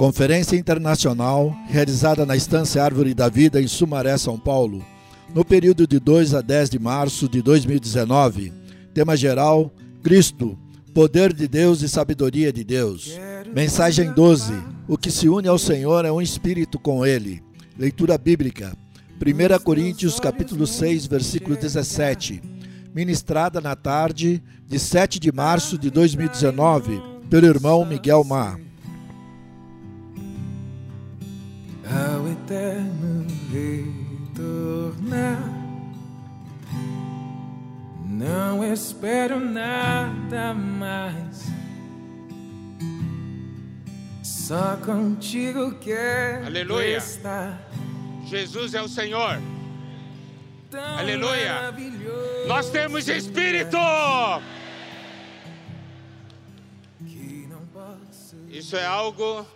Conferência 0.00 0.56
Internacional 0.56 1.54
realizada 1.66 2.24
na 2.24 2.34
Estância 2.34 2.82
Árvore 2.82 3.12
da 3.12 3.28
Vida 3.28 3.60
em 3.60 3.68
Sumaré, 3.68 4.16
São 4.16 4.38
Paulo, 4.38 4.82
no 5.34 5.44
período 5.44 5.86
de 5.86 6.00
2 6.00 6.32
a 6.32 6.40
10 6.40 6.70
de 6.70 6.78
março 6.78 7.28
de 7.28 7.42
2019. 7.42 8.50
Tema 8.94 9.14
geral: 9.14 9.70
Cristo, 10.02 10.58
poder 10.94 11.34
de 11.34 11.46
Deus 11.46 11.82
e 11.82 11.88
sabedoria 11.88 12.50
de 12.50 12.64
Deus. 12.64 13.12
Mensagem 13.54 14.10
12: 14.10 14.54
O 14.88 14.96
que 14.96 15.10
se 15.10 15.28
une 15.28 15.48
ao 15.48 15.58
Senhor 15.58 16.06
é 16.06 16.10
um 16.10 16.22
espírito 16.22 16.78
com 16.78 17.04
ele. 17.04 17.42
Leitura 17.78 18.16
bíblica: 18.16 18.74
1 19.20 19.62
Coríntios 19.62 20.18
capítulo 20.18 20.66
6, 20.66 21.08
versículo 21.08 21.56
17. 21.56 22.40
Ministrada 22.94 23.60
na 23.60 23.76
tarde 23.76 24.42
de 24.66 24.78
7 24.78 25.20
de 25.20 25.30
março 25.30 25.76
de 25.76 25.90
2019 25.90 27.02
pelo 27.28 27.46
irmão 27.46 27.84
Miguel 27.84 28.24
Mar. 28.24 28.69
Eterno 32.50 33.26
retornar. 33.52 35.38
Não 38.04 38.64
espero 38.64 39.38
nada 39.38 40.52
mais. 40.52 41.44
Só 44.24 44.76
contigo 44.78 45.76
quero 45.78 46.46
Aleluia. 46.46 46.96
estar. 46.96 47.56
Jesus 48.26 48.74
é 48.74 48.82
o 48.82 48.88
Senhor. 48.88 49.40
Tão 50.70 50.98
Aleluia. 50.98 51.54
maravilhoso 51.54 52.48
Nós 52.48 52.68
temos 52.70 53.08
Espírito. 53.08 53.76
que 56.98 57.46
não 57.48 57.64
posso 57.66 58.36
Isso 58.48 58.76
é 58.76 58.84
algo 58.86 59.46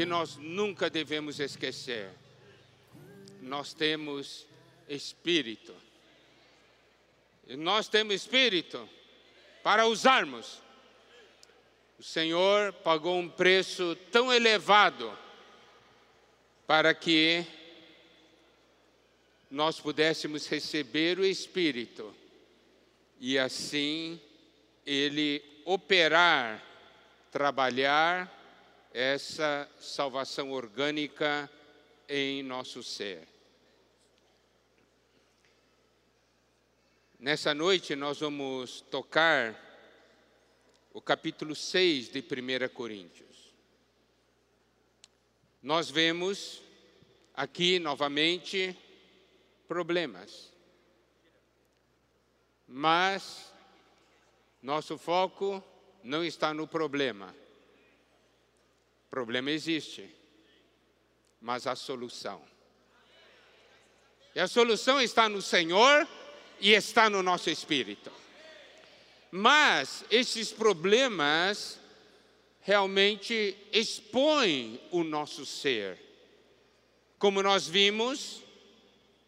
que 0.00 0.06
nós 0.06 0.36
nunca 0.36 0.88
devemos 0.88 1.40
esquecer. 1.40 2.08
Nós 3.42 3.74
temos 3.74 4.46
Espírito. 4.88 5.76
E 7.46 7.54
nós 7.54 7.86
temos 7.86 8.14
Espírito 8.14 8.88
para 9.62 9.86
usarmos. 9.86 10.62
O 11.98 12.02
Senhor 12.02 12.72
pagou 12.72 13.18
um 13.18 13.28
preço 13.28 13.94
tão 14.10 14.32
elevado 14.32 15.12
para 16.66 16.94
que 16.94 17.44
nós 19.50 19.78
pudéssemos 19.78 20.46
receber 20.46 21.18
o 21.18 21.26
Espírito 21.26 22.16
e 23.20 23.38
assim 23.38 24.18
Ele 24.86 25.44
operar, 25.66 26.64
trabalhar 27.30 28.39
essa 28.92 29.70
salvação 29.78 30.50
orgânica 30.52 31.50
em 32.08 32.42
nosso 32.42 32.82
ser. 32.82 33.28
Nessa 37.18 37.54
noite 37.54 37.94
nós 37.94 38.20
vamos 38.20 38.80
tocar 38.82 39.54
o 40.92 41.00
capítulo 41.00 41.54
6 41.54 42.08
de 42.08 42.20
1 42.20 42.68
Coríntios. 42.74 43.54
Nós 45.62 45.90
vemos 45.90 46.62
aqui 47.34 47.78
novamente 47.78 48.76
problemas. 49.68 50.52
Mas 52.66 53.52
nosso 54.62 54.96
foco 54.96 55.62
não 56.02 56.24
está 56.24 56.52
no 56.54 56.66
problema. 56.66 57.34
Problema 59.10 59.50
existe, 59.50 60.08
mas 61.40 61.66
a 61.66 61.74
solução. 61.74 62.40
E 64.34 64.38
a 64.38 64.46
solução 64.46 65.00
está 65.00 65.28
no 65.28 65.42
Senhor 65.42 66.06
e 66.60 66.72
está 66.72 67.10
no 67.10 67.20
nosso 67.20 67.50
espírito. 67.50 68.12
Mas 69.32 70.04
esses 70.10 70.52
problemas 70.52 71.80
realmente 72.60 73.56
expõem 73.72 74.80
o 74.92 75.02
nosso 75.02 75.44
ser. 75.44 75.98
Como 77.18 77.42
nós 77.42 77.66
vimos 77.66 78.42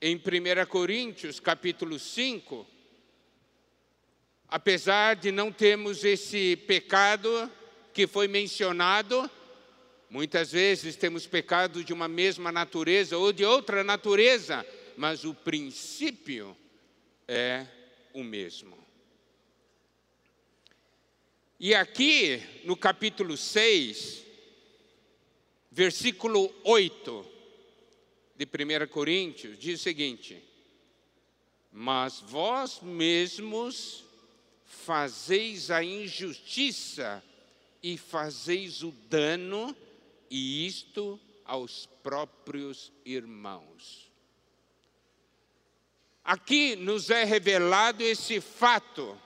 em 0.00 0.14
1 0.16 0.66
Coríntios, 0.68 1.40
capítulo 1.40 1.98
5, 1.98 2.66
apesar 4.48 5.16
de 5.16 5.32
não 5.32 5.50
termos 5.50 6.04
esse 6.04 6.56
pecado 6.56 7.50
que 7.92 8.06
foi 8.06 8.28
mencionado, 8.28 9.30
muitas 10.12 10.52
vezes 10.52 10.94
temos 10.94 11.26
pecado 11.26 11.82
de 11.82 11.90
uma 11.90 12.06
mesma 12.06 12.52
natureza 12.52 13.16
ou 13.16 13.32
de 13.32 13.46
outra 13.46 13.82
natureza, 13.82 14.64
mas 14.94 15.24
o 15.24 15.32
princípio 15.34 16.54
é 17.26 17.66
o 18.12 18.22
mesmo. 18.22 18.76
E 21.58 21.74
aqui 21.74 22.42
no 22.64 22.76
capítulo 22.76 23.38
6, 23.38 24.22
versículo 25.70 26.54
8 26.62 27.26
de 28.36 28.44
1 28.44 28.86
Coríntios, 28.88 29.58
diz 29.58 29.80
o 29.80 29.82
seguinte: 29.82 30.44
Mas 31.72 32.20
vós 32.20 32.80
mesmos 32.82 34.04
fazeis 34.66 35.70
a 35.70 35.82
injustiça 35.82 37.24
e 37.82 37.96
fazeis 37.96 38.82
o 38.82 38.90
dano, 39.08 39.74
e 40.34 40.66
isto 40.66 41.20
aos 41.44 41.84
próprios 42.02 42.90
irmãos. 43.04 44.10
Aqui 46.24 46.74
nos 46.74 47.10
é 47.10 47.22
revelado 47.22 48.02
esse 48.02 48.40
fato 48.40 49.20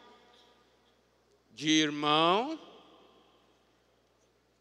de 1.52 1.68
irmão 1.68 2.60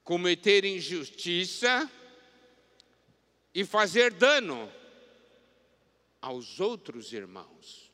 cometer 0.03 0.63
injustiça 0.65 1.89
e 3.51 3.65
fazer 3.65 4.13
dano 4.13 4.71
aos 6.21 6.59
outros 6.59 7.11
irmãos. 7.11 7.91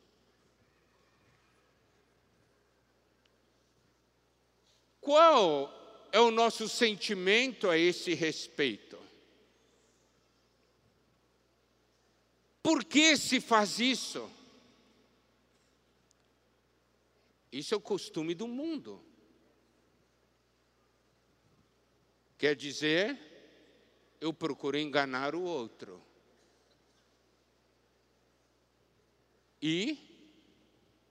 Qual 5.00 5.81
é 6.12 6.20
o 6.20 6.30
nosso 6.30 6.68
sentimento 6.68 7.70
a 7.70 7.78
esse 7.78 8.12
respeito? 8.12 8.98
Por 12.62 12.84
que 12.84 13.16
se 13.16 13.40
faz 13.40 13.80
isso? 13.80 14.30
Isso 17.50 17.74
é 17.74 17.76
o 17.76 17.80
costume 17.80 18.34
do 18.34 18.46
mundo. 18.46 19.02
Quer 22.36 22.54
dizer, 22.54 23.18
eu 24.20 24.34
procuro 24.34 24.78
enganar 24.78 25.34
o 25.34 25.42
outro. 25.42 26.00
E, 29.60 29.98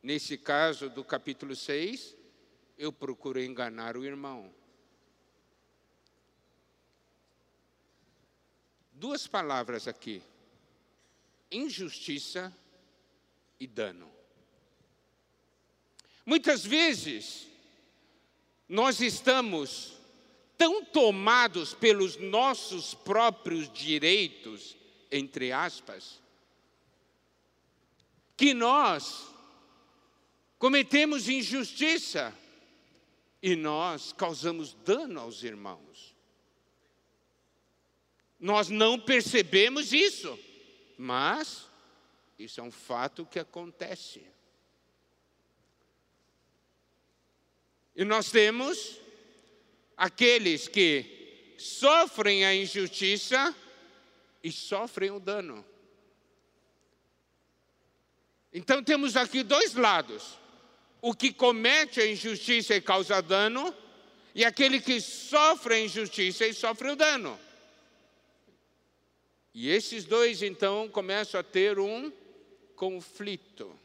nesse 0.04 0.38
caso 0.38 0.90
do 0.90 1.04
capítulo 1.04 1.56
6, 1.56 2.16
eu 2.78 2.92
procuro 2.92 3.42
enganar 3.42 3.98
o 3.98 4.06
irmão. 4.06 4.61
Duas 9.02 9.26
palavras 9.26 9.88
aqui: 9.88 10.22
injustiça 11.52 12.56
e 13.60 13.66
dano. 13.66 14.08
Muitas 16.24 16.64
vezes, 16.64 17.48
nós 18.70 19.02
estamos 19.02 19.94
tão 20.56 20.86
tomados 20.86 21.74
pelos 21.74 22.16
nossos 22.18 22.94
próprios 22.94 23.74
direitos, 23.74 24.78
entre 25.12 25.52
aspas, 25.52 26.22
que 28.38 28.54
nós 28.54 29.26
cometemos 30.60 31.28
injustiça 31.28 32.38
e 33.42 33.56
nós 33.56 34.14
causamos 34.14 34.76
dano 34.86 35.22
aos 35.22 35.42
irmãos. 35.42 36.11
Nós 38.42 38.70
não 38.70 39.00
percebemos 39.00 39.94
isso, 39.94 40.38
mas 40.98 41.70
isso 42.40 42.60
é 42.60 42.64
um 42.64 42.72
fato 42.72 43.24
que 43.24 43.38
acontece. 43.38 44.26
E 47.96 48.04
nós 48.04 48.32
temos 48.32 49.00
aqueles 49.96 50.68
que 50.68 51.54
sofrem 51.56 52.44
a 52.44 52.56
injustiça 52.56 53.56
e 54.44 54.52
sofrem 54.52 55.12
o 55.12 55.20
dano. 55.20 55.64
Então 58.52 58.84
temos 58.84 59.16
aqui 59.16 59.44
dois 59.44 59.76
lados: 59.76 60.40
o 61.00 61.14
que 61.14 61.32
comete 61.32 62.02
a 62.02 62.08
injustiça 62.08 62.74
e 62.74 62.82
causa 62.82 63.22
dano, 63.22 63.72
E 64.34 64.44
aquele 64.46 64.80
que 64.80 65.00
sofre 65.00 65.76
a 65.76 65.80
injustiça 65.80 66.48
e 66.48 66.54
sofre 66.54 66.90
o 66.90 66.96
dano. 66.96 67.38
E 69.54 69.70
esses 69.70 70.06
dois 70.06 70.42
então 70.42 70.88
começam 70.90 71.40
a 71.40 71.44
ter 71.44 71.78
um 71.80 72.12
conflito. 72.76 73.78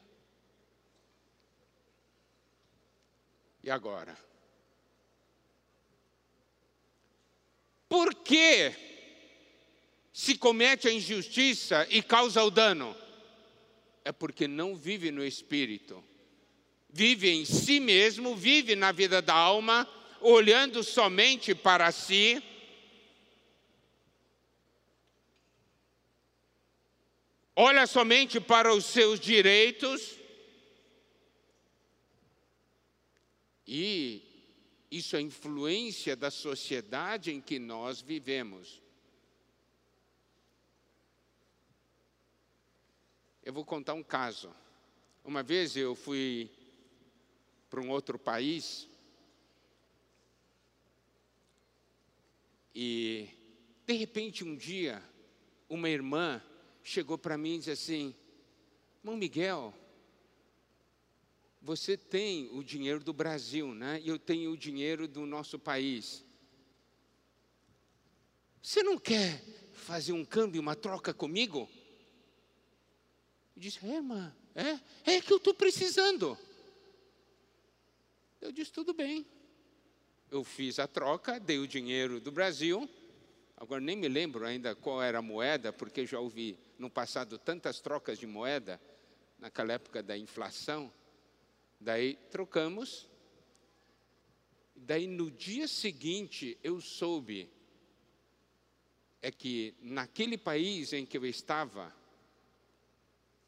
E 3.62 3.70
agora? 3.70 4.16
Por 7.88 8.14
que 8.14 8.72
se 10.12 10.36
comete 10.38 10.88
a 10.88 10.92
injustiça 10.92 11.86
e 11.90 12.00
causa 12.00 12.42
o 12.42 12.50
dano? 12.50 12.96
É 14.04 14.12
porque 14.12 14.46
não 14.46 14.76
vive 14.76 15.10
no 15.10 15.24
espírito. 15.24 16.02
Vive 16.88 17.28
em 17.28 17.44
si 17.44 17.80
mesmo, 17.80 18.36
vive 18.36 18.76
na 18.76 18.92
vida 18.92 19.20
da 19.20 19.34
alma, 19.34 19.86
olhando 20.20 20.82
somente 20.84 21.54
para 21.54 21.90
si. 21.90 22.42
Olha 27.58 27.86
somente 27.86 28.38
para 28.38 28.74
os 28.74 28.84
seus 28.84 29.18
direitos. 29.18 30.18
E 33.66 34.22
isso 34.90 35.16
é 35.16 35.22
influência 35.22 36.14
da 36.14 36.30
sociedade 36.30 37.32
em 37.32 37.40
que 37.40 37.58
nós 37.58 38.02
vivemos. 38.02 38.82
Eu 43.42 43.54
vou 43.54 43.64
contar 43.64 43.94
um 43.94 44.02
caso. 44.02 44.54
Uma 45.24 45.42
vez 45.42 45.78
eu 45.78 45.94
fui 45.94 46.50
para 47.70 47.80
um 47.80 47.88
outro 47.88 48.18
país 48.18 48.86
e, 52.74 53.30
de 53.86 53.94
repente, 53.94 54.44
um 54.44 54.54
dia, 54.54 55.02
uma 55.70 55.88
irmã 55.88 56.42
chegou 56.86 57.18
para 57.18 57.36
mim 57.36 57.56
e 57.56 57.58
disse 57.58 57.70
assim: 57.70 58.14
Irmão 59.02 59.16
Miguel, 59.16 59.74
você 61.60 61.96
tem 61.96 62.48
o 62.52 62.62
dinheiro 62.62 63.02
do 63.02 63.12
Brasil, 63.12 63.74
né? 63.74 64.00
E 64.02 64.08
eu 64.08 64.18
tenho 64.18 64.52
o 64.52 64.56
dinheiro 64.56 65.08
do 65.08 65.26
nosso 65.26 65.58
país. 65.58 66.24
Você 68.62 68.82
não 68.82 68.98
quer 68.98 69.42
fazer 69.72 70.12
um 70.12 70.24
câmbio, 70.24 70.60
uma 70.60 70.76
troca 70.76 71.12
comigo? 71.12 71.68
Eu 73.56 73.62
disse, 73.62 73.84
é, 73.84 73.96
irmã, 73.96 74.34
é, 74.54 75.14
é 75.16 75.20
que 75.20 75.32
eu 75.32 75.38
estou 75.38 75.54
precisando. 75.54 76.38
Eu 78.40 78.52
disse, 78.52 78.72
tudo 78.72 78.92
bem. 78.94 79.26
Eu 80.30 80.44
fiz 80.44 80.78
a 80.78 80.86
troca, 80.86 81.38
dei 81.40 81.58
o 81.58 81.66
dinheiro 81.66 82.20
do 82.20 82.30
Brasil. 82.30 82.88
Agora 83.56 83.80
nem 83.80 83.96
me 83.96 84.08
lembro 84.08 84.44
ainda 84.44 84.74
qual 84.74 85.02
era 85.02 85.18
a 85.18 85.22
moeda, 85.22 85.72
porque 85.72 86.04
já 86.04 86.20
ouvi 86.20 86.58
no 86.78 86.90
passado 86.90 87.38
tantas 87.38 87.80
trocas 87.80 88.18
de 88.18 88.26
moeda, 88.26 88.80
naquela 89.38 89.72
época 89.72 90.02
da 90.02 90.16
inflação. 90.16 90.92
Daí 91.80 92.16
trocamos. 92.30 93.08
Daí 94.74 95.06
no 95.06 95.30
dia 95.30 95.66
seguinte 95.66 96.58
eu 96.62 96.80
soube 96.80 97.50
é 99.22 99.30
que 99.30 99.74
naquele 99.80 100.36
país 100.36 100.92
em 100.92 101.04
que 101.04 101.16
eu 101.16 101.26
estava 101.26 101.92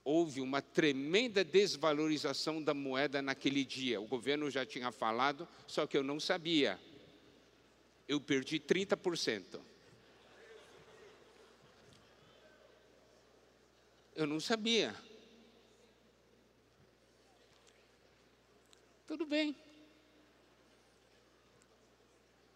houve 0.03 0.41
uma 0.41 0.63
tremenda 0.63 1.45
desvalorização 1.45 2.63
da 2.63 2.73
moeda 2.73 3.21
naquele 3.21 3.63
dia. 3.63 4.01
O 4.01 4.07
governo 4.07 4.51
já 4.51 4.65
tinha 4.65 4.91
falado, 4.91 5.47
só 5.67 5.87
que 5.87 5.99
eu 5.99 6.03
não 6.03 6.19
sabia. 6.19 6.81
Eu 8.09 8.19
perdi 8.19 8.59
30%. 8.59 9.61
Eu 14.19 14.27
não 14.27 14.41
sabia. 14.41 14.93
Tudo 19.07 19.25
bem. 19.25 19.57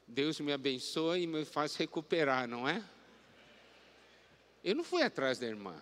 Deus 0.09 0.41
me 0.41 0.53
abençoa 0.53 1.21
e 1.21 1.25
me 1.25 1.45
faz 1.45 1.77
recuperar, 1.77 2.49
não 2.49 2.69
é? 2.69 2.85
Eu 4.65 4.75
não 4.75 4.83
fui 4.83 5.05
atrás 5.05 5.39
da 5.39 5.47
irmã. 5.47 5.81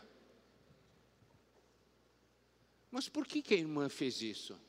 Mas 2.91 3.09
por 3.09 3.27
que, 3.27 3.41
que 3.41 3.55
a 3.55 3.59
irmã 3.59 3.89
fez 3.89 4.21
isso? 4.21 4.61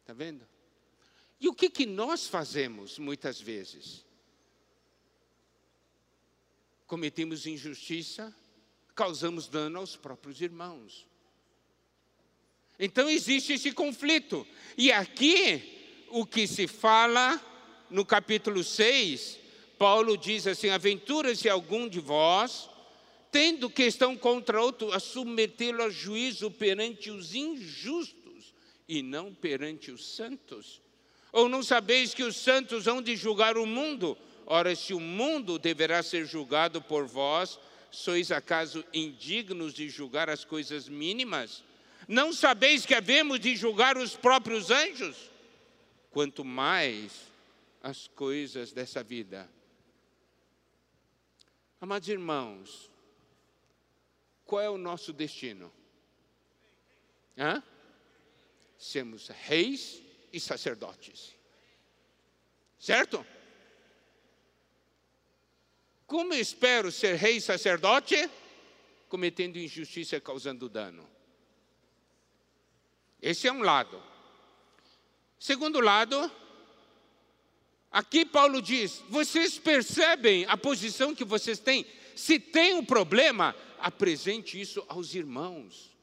Está 0.00 0.12
vendo? 0.12 0.44
E 1.38 1.48
o 1.48 1.54
que, 1.54 1.70
que 1.70 1.86
nós 1.86 2.26
fazemos 2.26 2.98
muitas 2.98 3.40
vezes? 3.40 4.07
Cometemos 6.88 7.46
injustiça, 7.46 8.34
causamos 8.94 9.46
dano 9.46 9.78
aos 9.78 9.94
próprios 9.94 10.40
irmãos. 10.40 11.06
Então 12.78 13.10
existe 13.10 13.52
esse 13.52 13.72
conflito. 13.72 14.46
E 14.76 14.90
aqui, 14.90 16.06
o 16.08 16.24
que 16.24 16.46
se 16.46 16.66
fala 16.66 17.40
no 17.90 18.06
capítulo 18.06 18.64
6, 18.64 19.38
Paulo 19.78 20.16
diz 20.16 20.46
assim: 20.46 20.70
Aventura-se 20.70 21.46
algum 21.48 21.86
de 21.86 22.00
vós 22.00 22.70
tendo 23.30 23.68
questão 23.68 24.16
contra 24.16 24.62
outro, 24.62 24.90
a 24.90 24.98
submetê-lo 24.98 25.82
a 25.82 25.90
juízo 25.90 26.50
perante 26.50 27.10
os 27.10 27.34
injustos 27.34 28.54
e 28.88 29.02
não 29.02 29.34
perante 29.34 29.90
os 29.90 30.16
santos? 30.16 30.80
Ou 31.30 31.50
não 31.50 31.62
sabeis 31.62 32.14
que 32.14 32.22
os 32.22 32.36
santos 32.36 32.86
hão 32.86 33.02
de 33.02 33.14
julgar 33.14 33.58
o 33.58 33.66
mundo? 33.66 34.16
Ora, 34.50 34.74
se 34.74 34.94
o 34.94 35.00
mundo 35.00 35.58
deverá 35.58 36.02
ser 36.02 36.24
julgado 36.24 36.80
por 36.80 37.04
vós, 37.04 37.60
sois 37.90 38.32
acaso 38.32 38.82
indignos 38.94 39.74
de 39.74 39.90
julgar 39.90 40.30
as 40.30 40.42
coisas 40.42 40.88
mínimas? 40.88 41.62
Não 42.08 42.32
sabeis 42.32 42.86
que 42.86 42.94
havemos 42.94 43.38
de 43.38 43.54
julgar 43.54 43.98
os 43.98 44.16
próprios 44.16 44.70
anjos? 44.70 45.30
Quanto 46.10 46.46
mais 46.46 47.28
as 47.82 48.08
coisas 48.08 48.72
dessa 48.72 49.02
vida. 49.02 49.46
Amados 51.78 52.08
irmãos, 52.08 52.90
qual 54.46 54.62
é 54.62 54.70
o 54.70 54.78
nosso 54.78 55.12
destino? 55.12 55.70
Hã? 57.36 57.62
Sermos 58.78 59.28
reis 59.28 60.00
e 60.32 60.40
sacerdotes. 60.40 61.36
Certo? 62.78 63.26
Como 66.08 66.32
eu 66.32 66.40
espero 66.40 66.90
ser 66.90 67.16
rei 67.16 67.38
sacerdote? 67.38 68.30
Cometendo 69.10 69.58
injustiça 69.58 70.16
e 70.16 70.20
causando 70.20 70.66
dano. 70.66 71.06
Esse 73.20 73.46
é 73.46 73.52
um 73.52 73.60
lado. 73.60 74.02
Segundo 75.38 75.80
lado, 75.80 76.32
aqui 77.92 78.24
Paulo 78.24 78.62
diz: 78.62 79.02
vocês 79.10 79.58
percebem 79.58 80.46
a 80.46 80.56
posição 80.56 81.14
que 81.14 81.26
vocês 81.26 81.58
têm? 81.58 81.86
Se 82.16 82.40
tem 82.40 82.72
um 82.72 82.84
problema, 82.84 83.54
apresente 83.78 84.58
isso 84.58 84.82
aos 84.88 85.14
irmãos, 85.14 85.94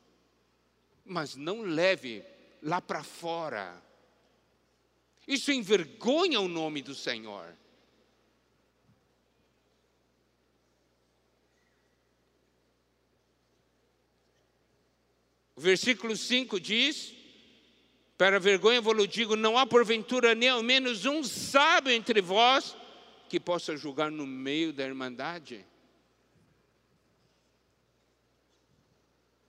mas 1.04 1.36
não 1.36 1.64
leve 1.64 2.24
lá 2.62 2.80
para 2.80 3.04
fora. 3.04 3.82
Isso 5.28 5.52
envergonha 5.52 6.40
o 6.40 6.48
nome 6.48 6.84
do 6.84 6.94
Senhor. 6.94 7.58
O 15.56 15.62
versículo 15.62 16.16
5 16.18 16.60
diz: 16.60 17.14
Para 18.18 18.40
vergonha 18.40 18.82
vos 18.82 19.08
digo, 19.08 19.36
não 19.36 19.58
há 19.58 19.66
porventura 19.66 20.36
nem 20.36 20.50
ao 20.50 20.62
menos 20.62 21.06
um 21.06 21.24
sábio 21.24 21.92
entre 21.92 22.22
vós 22.22 22.76
que 23.30 23.40
possa 23.40 23.78
julgar 23.78 24.12
no 24.12 24.28
meio 24.28 24.74
da 24.74 24.86
irmandade. 24.86 25.66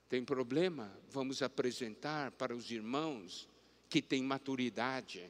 Tem 0.08 0.25
problema? 0.25 0.96
Vamos 1.10 1.42
apresentar 1.42 2.30
para 2.32 2.54
os 2.54 2.70
irmãos 2.70 3.48
que 3.88 4.00
têm 4.00 4.22
maturidade, 4.22 5.28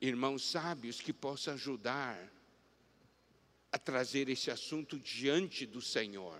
irmãos 0.00 0.42
sábios 0.42 1.00
que 1.00 1.12
possam 1.12 1.54
ajudar 1.54 2.32
a 3.70 3.78
trazer 3.78 4.30
esse 4.30 4.50
assunto 4.50 4.98
diante 4.98 5.66
do 5.66 5.82
Senhor. 5.82 6.38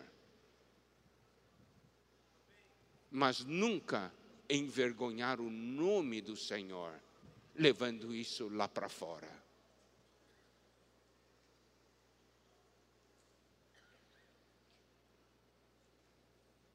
Mas 3.17 3.43
nunca 3.47 4.13
envergonhar 4.47 5.41
o 5.41 5.49
nome 5.49 6.21
do 6.21 6.37
Senhor, 6.37 6.93
levando 7.55 8.15
isso 8.15 8.47
lá 8.51 8.69
para 8.69 8.91
fora. 8.91 9.27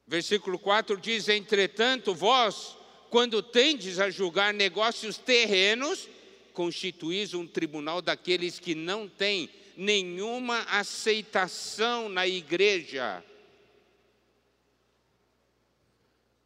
Versículo 0.04 0.58
4 0.58 0.96
diz: 0.96 1.28
Entretanto, 1.28 2.12
vós 2.12 2.76
quando 3.08 3.40
tendes 3.40 4.00
a 4.00 4.10
julgar 4.10 4.52
negócios 4.52 5.18
terrenos, 5.18 6.08
constituís 6.52 7.34
um 7.34 7.46
tribunal 7.46 8.02
daqueles 8.02 8.58
que 8.58 8.74
não 8.74 9.08
têm 9.08 9.48
nenhuma 9.76 10.62
aceitação 10.62 12.08
na 12.08 12.26
igreja. 12.26 13.24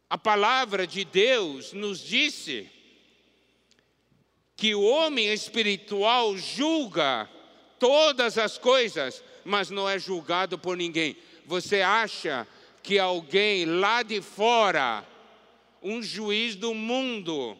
A 0.09 0.17
palavra 0.17 0.87
de 0.87 1.03
Deus 1.03 1.73
nos 1.73 1.99
disse 1.99 2.69
que 4.55 4.73
o 4.73 4.81
homem 4.81 5.31
espiritual 5.31 6.37
julga 6.37 7.29
todas 7.77 8.37
as 8.37 8.57
coisas, 8.57 9.23
mas 9.43 9.69
não 9.69 9.87
é 9.87 9.99
julgado 9.99 10.57
por 10.57 10.77
ninguém. 10.77 11.15
Você 11.45 11.81
acha 11.81 12.47
que 12.81 12.97
alguém 12.97 13.65
lá 13.65 14.01
de 14.01 14.21
fora, 14.21 15.05
um 15.83 16.01
juiz 16.01 16.55
do 16.55 16.73
mundo, 16.73 17.57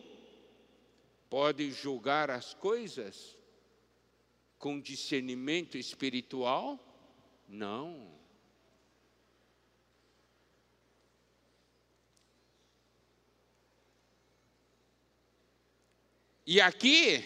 pode 1.29 1.71
julgar 1.71 2.31
as 2.31 2.53
coisas 2.53 3.37
com 4.57 4.79
discernimento 4.79 5.77
espiritual? 5.77 6.79
Não. 7.47 8.07
E 16.47 16.61
aqui, 16.61 17.21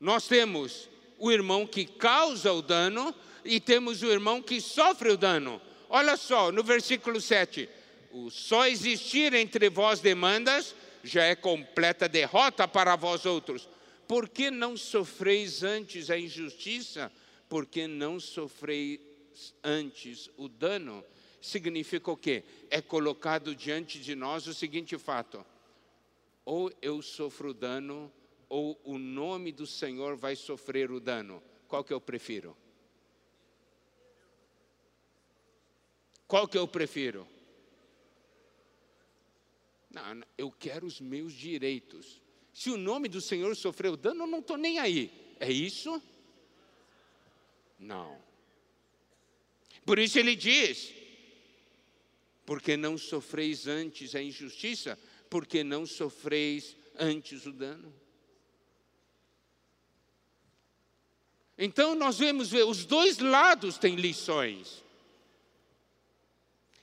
nós 0.00 0.26
temos 0.26 0.88
o 1.18 1.30
irmão 1.30 1.66
que 1.66 1.84
causa 1.84 2.50
o 2.50 2.62
dano 2.62 3.14
e 3.44 3.60
temos 3.60 4.02
o 4.02 4.10
irmão 4.10 4.40
que 4.40 4.62
sofre 4.62 5.10
o 5.10 5.16
dano. 5.16 5.60
Olha 5.90 6.16
só, 6.16 6.50
no 6.50 6.64
versículo 6.64 7.20
7: 7.20 7.68
o 8.12 8.30
só 8.30 8.66
existir 8.66 9.34
entre 9.34 9.68
vós 9.68 10.00
demandas 10.00 10.74
já 11.04 11.24
é 11.24 11.34
completa 11.34 12.08
derrota 12.08 12.66
para 12.66 12.96
vós 12.96 13.26
outros. 13.26 13.68
Por 14.06 14.26
que 14.26 14.50
não 14.50 14.74
sofreis 14.74 15.62
antes 15.62 16.08
a 16.08 16.18
injustiça? 16.18 17.12
Por 17.46 17.66
que 17.66 17.86
não 17.86 18.18
sofreis 18.18 19.00
antes 19.62 20.30
o 20.38 20.48
dano? 20.48 21.04
Significa 21.42 22.10
o 22.10 22.16
quê? 22.16 22.42
É 22.70 22.80
colocado 22.80 23.54
diante 23.54 23.98
de 23.98 24.14
nós 24.14 24.46
o 24.46 24.54
seguinte 24.54 24.96
fato: 24.96 25.44
ou 26.48 26.72
eu 26.80 27.02
sofro 27.02 27.52
dano, 27.52 28.10
ou 28.48 28.80
o 28.82 28.96
nome 28.96 29.52
do 29.52 29.66
Senhor 29.66 30.16
vai 30.16 30.34
sofrer 30.34 30.90
o 30.90 30.98
dano. 30.98 31.42
Qual 31.68 31.84
que 31.84 31.92
eu 31.92 32.00
prefiro? 32.00 32.56
Qual 36.26 36.48
que 36.48 36.56
eu 36.56 36.66
prefiro? 36.66 37.28
Não, 39.90 40.22
eu 40.38 40.50
quero 40.50 40.86
os 40.86 41.02
meus 41.02 41.34
direitos. 41.34 42.18
Se 42.50 42.70
o 42.70 42.78
nome 42.78 43.10
do 43.10 43.20
Senhor 43.20 43.54
sofreu 43.54 43.94
dano, 43.94 44.22
eu 44.22 44.26
não 44.26 44.38
estou 44.38 44.56
nem 44.56 44.78
aí. 44.78 45.12
É 45.38 45.52
isso? 45.52 46.02
Não. 47.78 48.18
Por 49.84 49.98
isso 49.98 50.18
ele 50.18 50.34
diz: 50.34 50.94
porque 52.46 52.74
não 52.74 52.96
sofreis 52.96 53.66
antes 53.66 54.14
a 54.14 54.22
injustiça, 54.22 54.98
porque 55.28 55.62
não 55.62 55.86
sofreis 55.86 56.76
antes 56.98 57.46
o 57.46 57.52
dano. 57.52 57.92
Então 61.56 61.94
nós 61.94 62.18
vemos 62.18 62.52
os 62.52 62.84
dois 62.84 63.18
lados 63.18 63.78
têm 63.78 63.96
lições. 63.96 64.82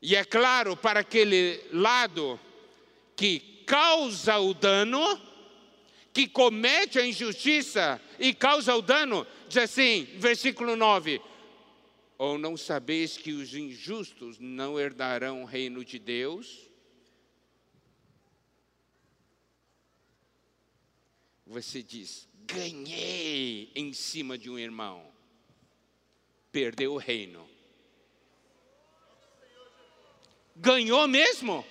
E 0.02 0.16
é 0.16 0.24
claro, 0.24 0.76
para 0.76 1.00
aquele 1.00 1.60
lado 1.72 2.40
que 3.16 3.40
causa 3.66 4.38
o 4.38 4.54
dano, 4.54 5.20
que 6.14 6.28
comete 6.28 7.00
a 7.00 7.06
injustiça 7.06 8.00
e 8.20 8.34
causa 8.34 8.76
o 8.76 8.82
dano, 8.82 9.26
diz 9.48 9.58
assim, 9.58 10.08
versículo 10.18 10.76
9: 10.76 11.22
Ou 12.18 12.38
não 12.38 12.56
sabeis 12.58 13.18
que 13.18 13.32
os 13.32 13.56
injustos 13.56 14.38
não 14.40 14.80
herdarão 14.80 15.42
o 15.42 15.46
reino 15.46 15.84
de 15.84 15.98
Deus? 15.98 16.70
Você 21.46 21.84
diz: 21.84 22.28
ganhei 22.46 23.72
em 23.76 23.94
cima 23.94 24.38
de 24.38 24.50
um 24.50 24.58
irmão, 24.58 25.06
perdeu 26.52 26.94
o 26.94 26.98
reino. 26.98 27.48
Ganhou 30.56 31.08
mesmo? 31.08 31.66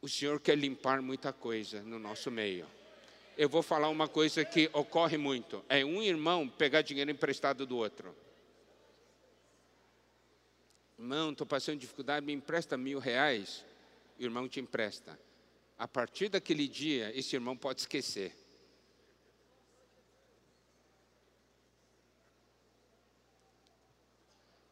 O 0.00 0.08
Senhor 0.08 0.40
quer 0.40 0.56
limpar 0.56 1.02
muita 1.02 1.32
coisa 1.32 1.82
no 1.82 1.98
nosso 1.98 2.30
meio. 2.30 2.66
Eu 3.36 3.48
vou 3.48 3.62
falar 3.62 3.90
uma 3.90 4.08
coisa 4.08 4.44
que 4.44 4.70
ocorre 4.72 5.18
muito: 5.18 5.64
é 5.68 5.84
um 5.84 6.02
irmão 6.02 6.48
pegar 6.48 6.82
dinheiro 6.82 7.10
emprestado 7.10 7.66
do 7.66 7.76
outro. 7.76 8.16
Irmão, 10.98 11.32
estou 11.32 11.46
passando 11.46 11.78
dificuldade, 11.78 12.24
me 12.24 12.32
empresta 12.32 12.76
mil 12.78 12.98
reais 12.98 13.62
o 14.18 14.22
irmão 14.22 14.48
te 14.48 14.60
empresta. 14.60 15.18
A 15.78 15.86
partir 15.86 16.28
daquele 16.28 16.66
dia, 16.66 17.12
esse 17.18 17.36
irmão 17.36 17.56
pode 17.56 17.80
esquecer. 17.80 18.34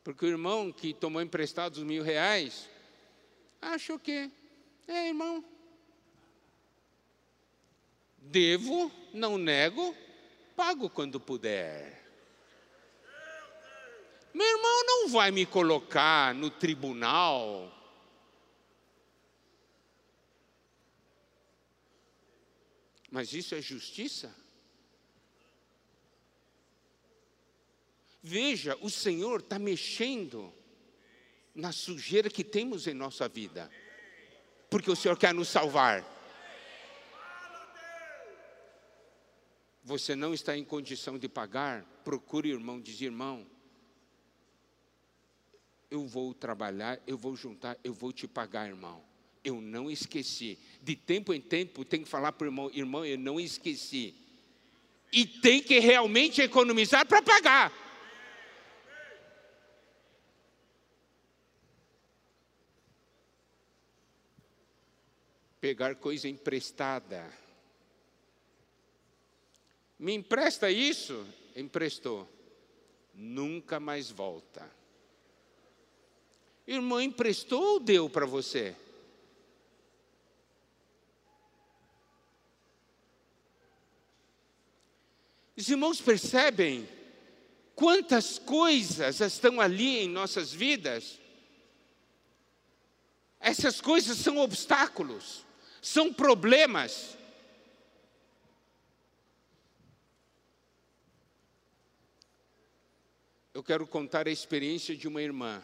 Porque 0.03 0.25
o 0.25 0.29
irmão 0.29 0.71
que 0.71 0.93
tomou 0.93 1.23
emprestado 1.23 1.77
os 1.77 1.83
mil 1.83 2.03
reais, 2.03 2.69
acha 3.61 3.95
o 3.95 3.99
quê? 3.99 4.31
É, 4.87 5.09
irmão. 5.09 5.45
Devo, 8.19 8.93
não 9.13 9.39
nego, 9.39 9.95
pago 10.55 10.91
quando 10.91 11.19
puder. 11.19 12.03
Meu 14.33 14.47
irmão 14.47 14.85
não 14.87 15.09
vai 15.09 15.31
me 15.31 15.47
colocar 15.47 16.35
no 16.35 16.51
tribunal 16.51 17.73
Mas 23.15 23.33
isso 23.33 23.55
é 23.55 23.63
justiça? 23.63 24.35
Veja, 28.21 28.77
o 28.81 28.91
Senhor 28.91 29.39
está 29.39 29.57
mexendo 29.57 30.53
na 31.55 31.71
sujeira 31.71 32.29
que 32.29 32.43
temos 32.43 32.89
em 32.89 32.93
nossa 32.93 33.29
vida, 33.29 33.71
porque 34.69 34.91
o 34.91 34.97
Senhor 34.97 35.17
quer 35.17 35.33
nos 35.33 35.49
salvar. 35.49 36.05
Você 39.85 40.17
não 40.17 40.35
está 40.35 40.57
em 40.57 40.65
condição 40.65 41.17
de 41.17 41.29
pagar, 41.29 41.85
procure 42.03 42.51
irmão, 42.51 42.81
diz 42.81 43.01
irmão, 43.01 43.47
eu 45.89 46.05
vou 46.05 46.35
trabalhar, 46.35 47.01
eu 47.07 47.17
vou 47.17 47.37
juntar, 47.37 47.79
eu 47.85 47.95
vou 47.95 48.13
te 48.13 48.27
pagar, 48.27 48.67
irmão 48.67 49.14
eu 49.45 49.61
não 49.61 49.91
esqueci. 49.91 50.59
De 50.83 50.97
tempo 50.97 51.33
em 51.35 51.41
tempo 51.41 51.85
tem 51.85 52.03
que 52.03 52.09
falar 52.09 52.33
para 52.33 52.47
o 52.47 52.49
irmão, 52.49 52.71
irmão, 52.73 53.05
eu 53.05 53.19
não 53.19 53.39
esqueci. 53.39 54.15
E 55.13 55.27
tem 55.27 55.63
que 55.63 55.79
realmente 55.79 56.41
economizar 56.41 57.07
para 57.07 57.23
pagar. 57.23 57.73
Pegar 65.61 65.95
coisa 65.95 66.29
emprestada. 66.29 67.33
Me 69.99 70.13
empresta 70.13 70.71
isso? 70.71 71.27
Emprestou. 71.55 72.29
Nunca 73.15 73.79
mais 73.79 74.11
volta. 74.11 74.69
Irmão, 76.67 77.01
emprestou 77.01 77.75
ou 77.75 77.81
deu 77.81 78.11
para 78.11 78.27
você? 78.27 78.75
Os 85.57 85.69
irmãos 85.69 86.01
percebem 86.01 86.89
quantas 87.75 88.39
coisas 88.39 89.21
estão 89.21 89.61
ali 89.61 89.99
em 89.99 90.09
nossas 90.09 90.53
vidas? 90.53 91.21
Essas 93.39 93.81
coisas 93.81 94.19
são 94.19 94.39
obstáculos, 94.39 95.45
são 95.81 96.13
problemas. 96.13 97.17
Eu 103.53 103.63
quero 103.63 103.87
contar 103.87 104.27
a 104.27 104.33
experiência 104.33 104.97
de 104.97 105.07
uma 105.07 105.23
irmã, 105.23 105.63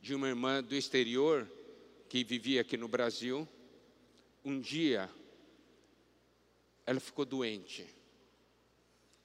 de 0.00 0.14
uma 0.14 0.28
irmã 0.28 0.62
do 0.62 0.74
exterior 0.74 1.50
que 2.10 2.22
vivia 2.22 2.60
aqui 2.60 2.76
no 2.76 2.88
Brasil. 2.88 3.48
Um 4.44 4.60
dia, 4.60 5.08
ela 6.84 7.00
ficou 7.00 7.24
doente 7.24 7.86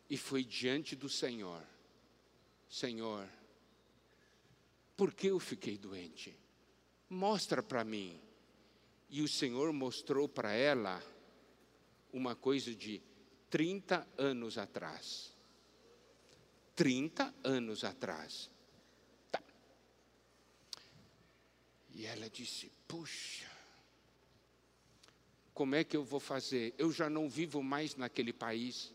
e 0.09 0.17
foi 0.17 0.43
diante 0.43 0.95
do 0.95 1.09
Senhor: 1.09 1.63
Senhor, 2.69 3.27
Por 4.95 5.13
que 5.13 5.27
eu 5.27 5.39
fiquei 5.39 5.77
doente? 5.77 6.35
Mostra 7.07 7.61
para 7.61 7.83
mim. 7.83 8.19
E 9.09 9.21
o 9.21 9.27
Senhor 9.27 9.71
mostrou 9.71 10.27
para 10.27 10.51
ela 10.51 11.01
uma 12.11 12.35
coisa 12.35 12.73
de 12.73 13.01
30 13.49 14.07
anos 14.17 14.57
atrás. 14.57 15.33
30 16.75 17.33
anos 17.43 17.83
atrás. 17.83 18.49
Tá. 19.31 19.41
E 21.91 22.05
ela 22.05 22.29
disse: 22.29 22.71
Puxa, 22.87 23.49
como 25.57 25.73
é 25.73 25.83
que 25.83 25.97
eu 25.97 26.03
vou 26.03 26.19
fazer? 26.19 26.75
Eu 26.77 26.91
já 26.91 27.09
não 27.09 27.27
vivo 27.27 27.63
mais 27.63 27.95
naquele 27.95 28.31
país. 28.31 28.93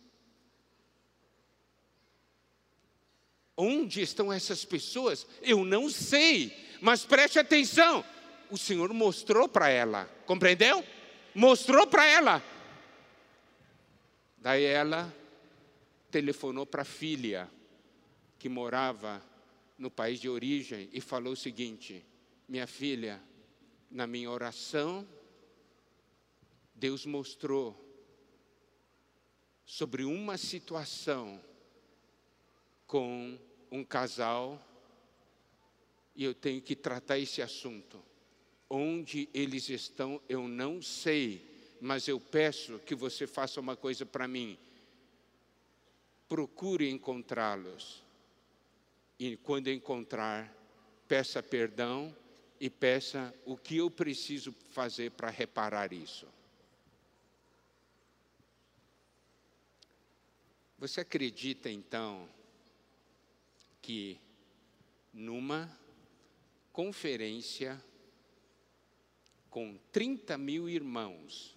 Onde 3.56 4.00
estão 4.00 4.32
essas 4.32 4.64
pessoas? 4.64 5.26
Eu 5.40 5.64
não 5.64 5.90
sei, 5.90 6.56
mas 6.80 7.04
preste 7.04 7.36
atenção. 7.40 8.04
O 8.48 8.56
Senhor 8.56 8.94
mostrou 8.94 9.48
para 9.48 9.70
ela, 9.70 10.04
compreendeu? 10.24 10.84
Mostrou 11.34 11.84
para 11.84 12.06
ela. 12.06 12.40
Daí 14.38 14.62
ela 14.62 15.12
telefonou 16.12 16.64
para 16.64 16.82
a 16.82 16.84
filha, 16.84 17.50
que 18.38 18.48
morava 18.48 19.20
no 19.76 19.90
país 19.90 20.20
de 20.20 20.28
origem, 20.28 20.88
e 20.92 21.00
falou 21.00 21.32
o 21.32 21.36
seguinte: 21.36 22.06
Minha 22.48 22.68
filha, 22.68 23.20
na 23.90 24.06
minha 24.06 24.30
oração, 24.30 25.04
Deus 26.82 27.06
mostrou 27.06 27.80
sobre 29.64 30.02
uma 30.02 30.36
situação 30.36 31.40
com 32.88 33.38
um 33.70 33.84
casal 33.84 34.60
e 36.16 36.24
eu 36.24 36.34
tenho 36.34 36.60
que 36.60 36.74
tratar 36.74 37.20
esse 37.20 37.40
assunto. 37.40 38.02
Onde 38.68 39.28
eles 39.32 39.68
estão, 39.68 40.20
eu 40.28 40.48
não 40.48 40.82
sei, 40.82 41.76
mas 41.80 42.08
eu 42.08 42.18
peço 42.18 42.80
que 42.80 42.96
você 42.96 43.28
faça 43.28 43.60
uma 43.60 43.76
coisa 43.76 44.04
para 44.04 44.26
mim. 44.26 44.58
Procure 46.28 46.90
encontrá-los. 46.90 48.02
E 49.20 49.36
quando 49.36 49.68
encontrar, 49.68 50.52
peça 51.06 51.40
perdão 51.44 52.12
e 52.58 52.68
peça 52.68 53.32
o 53.46 53.56
que 53.56 53.76
eu 53.76 53.88
preciso 53.88 54.52
fazer 54.72 55.12
para 55.12 55.30
reparar 55.30 55.92
isso. 55.92 56.26
Você 60.82 61.02
acredita 61.02 61.70
então 61.70 62.28
que 63.80 64.18
numa 65.12 65.70
conferência 66.72 67.80
com 69.48 69.78
30 69.92 70.36
mil 70.36 70.68
irmãos, 70.68 71.56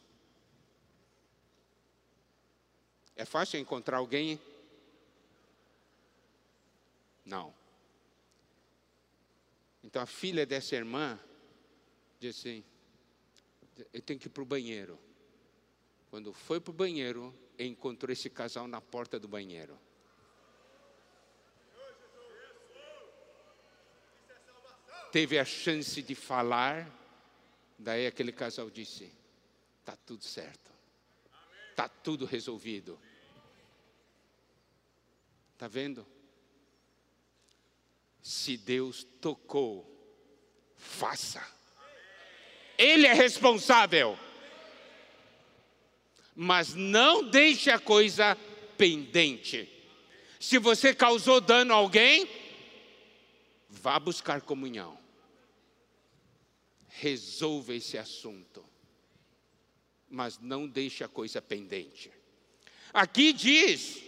é 3.15 3.25
fácil 3.25 3.59
encontrar 3.59 3.97
alguém? 3.97 4.39
Não. 7.25 7.51
Então 9.83 10.03
a 10.03 10.05
filha 10.05 10.45
dessa 10.45 10.75
irmã 10.75 11.19
disse 12.19 12.47
assim: 12.47 12.63
eu 13.91 14.03
tenho 14.03 14.19
que 14.19 14.27
ir 14.27 14.29
para 14.29 14.43
o 14.43 14.45
banheiro. 14.45 14.99
Quando 16.11 16.31
foi 16.31 16.59
para 16.59 16.69
o 16.69 16.75
banheiro, 16.75 17.33
encontrou 17.59 18.11
esse 18.11 18.29
casal 18.29 18.67
na 18.67 18.81
porta 18.81 19.19
do 19.19 19.27
banheiro. 19.27 19.79
teve 25.15 25.39
a 25.39 25.45
chance 25.45 26.01
de 26.01 26.13
falar, 26.13 26.91
daí 27.79 28.05
aquele 28.05 28.33
casal 28.33 28.69
disse: 28.69 29.09
está 29.79 29.95
tudo 30.05 30.25
certo, 30.25 30.69
está 31.69 31.87
tudo 31.87 32.25
resolvido. 32.25 32.99
Está 35.53 35.69
vendo? 35.69 36.05
Se 38.21 38.57
Deus 38.57 39.07
tocou, 39.21 39.89
faça. 40.75 41.41
Ele 42.77 43.07
é 43.07 43.13
responsável. 43.13 44.19
Mas 46.35 46.73
não 46.73 47.23
deixe 47.23 47.71
a 47.71 47.79
coisa 47.79 48.37
pendente. 48.77 49.69
Se 50.39 50.59
você 50.59 50.93
causou 50.93 51.39
dano 51.39 51.73
a 51.73 51.77
alguém, 51.77 52.27
vá 53.69 53.97
buscar 53.97 54.41
comunhão 54.41 55.05
resolva 56.97 57.73
esse 57.73 57.97
assunto, 57.97 58.63
mas 60.09 60.39
não 60.39 60.67
deixe 60.67 61.03
a 61.03 61.07
coisa 61.07 61.41
pendente. 61.41 62.09
Aqui 62.93 63.33
diz: 63.33 64.01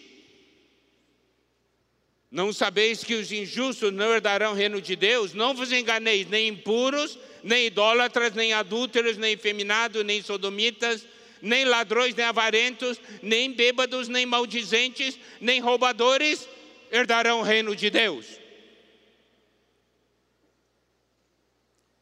Não 2.32 2.54
sabeis 2.54 3.04
que 3.04 3.16
os 3.16 3.32
injustos 3.32 3.92
não 3.92 4.14
herdarão 4.14 4.54
o 4.54 4.56
reino 4.56 4.82
de 4.82 4.96
Deus? 4.96 5.34
Não 5.34 5.54
vos 5.54 5.72
enganeis, 5.72 6.28
nem 6.28 6.48
impuros, 6.48 7.20
nem 7.44 7.66
idólatras, 7.66 8.34
nem 8.34 8.54
adúlteros, 8.54 9.18
nem 9.18 9.34
efeminados, 9.34 10.06
nem 10.06 10.22
sodomitas, 10.22 11.06
nem 11.42 11.66
ladrões, 11.66 12.16
nem 12.16 12.26
avarentos, 12.26 13.00
nem 13.22 13.52
bêbados, 13.52 14.08
nem 14.08 14.26
maldizentes, 14.26 15.20
nem 15.40 15.60
roubadores 15.60 16.48
herdarão 16.92 17.40
o 17.40 17.44
reino 17.44 17.76
de 17.76 17.90
Deus. 17.90 18.26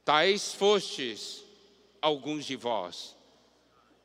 Tais 0.03 0.53
fostes 0.53 1.43
alguns 2.01 2.45
de 2.45 2.55
vós, 2.55 3.15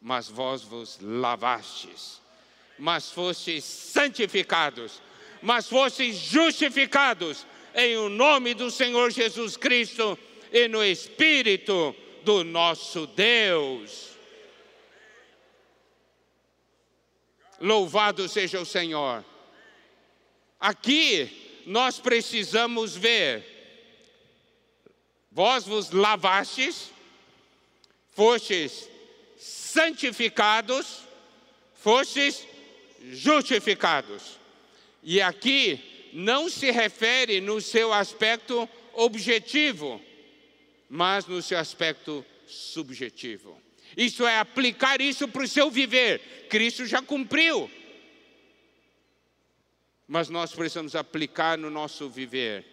mas 0.00 0.28
vós 0.28 0.62
vos 0.62 0.98
lavastes, 1.00 2.20
mas 2.78 3.10
fostes 3.10 3.64
santificados, 3.64 5.02
mas 5.42 5.68
fostes 5.68 6.16
justificados 6.16 7.46
em 7.74 7.96
o 7.98 8.08
nome 8.08 8.54
do 8.54 8.70
Senhor 8.70 9.10
Jesus 9.10 9.56
Cristo 9.56 10.18
e 10.50 10.66
no 10.68 10.82
Espírito 10.82 11.94
do 12.24 12.42
nosso 12.42 13.06
Deus. 13.06 14.09
Louvado 17.60 18.28
seja 18.28 18.60
o 18.60 18.66
Senhor. 18.66 19.24
Aqui 20.58 21.62
nós 21.66 21.98
precisamos 21.98 22.96
ver 22.96 23.60
Vós 25.32 25.64
vos 25.64 25.90
lavastes, 25.92 26.90
fostes 28.10 28.88
santificados, 29.38 31.02
fostes 31.74 32.46
justificados. 33.12 34.38
E 35.02 35.20
aqui 35.20 36.10
não 36.12 36.50
se 36.50 36.72
refere 36.72 37.40
no 37.40 37.60
seu 37.60 37.92
aspecto 37.92 38.68
objetivo, 38.92 40.02
mas 40.88 41.26
no 41.26 41.40
seu 41.40 41.58
aspecto 41.58 42.26
subjetivo. 42.48 43.56
Isso 43.96 44.26
é 44.26 44.38
aplicar 44.38 45.00
isso 45.00 45.26
para 45.28 45.42
o 45.42 45.48
seu 45.48 45.70
viver. 45.70 46.46
Cristo 46.48 46.86
já 46.86 47.02
cumpriu. 47.02 47.70
Mas 50.06 50.28
nós 50.28 50.52
precisamos 50.52 50.94
aplicar 50.94 51.56
no 51.56 51.70
nosso 51.70 52.08
viver. 52.08 52.64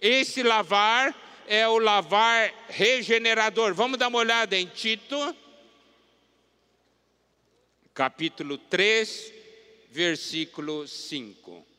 Esse 0.00 0.42
lavar 0.42 1.14
é 1.46 1.66
o 1.66 1.78
lavar 1.78 2.52
regenerador. 2.68 3.74
Vamos 3.74 3.98
dar 3.98 4.08
uma 4.08 4.18
olhada 4.18 4.56
em 4.56 4.66
Tito, 4.66 5.34
capítulo 7.94 8.58
3, 8.58 9.32
versículo 9.90 10.86
5. 10.86 11.73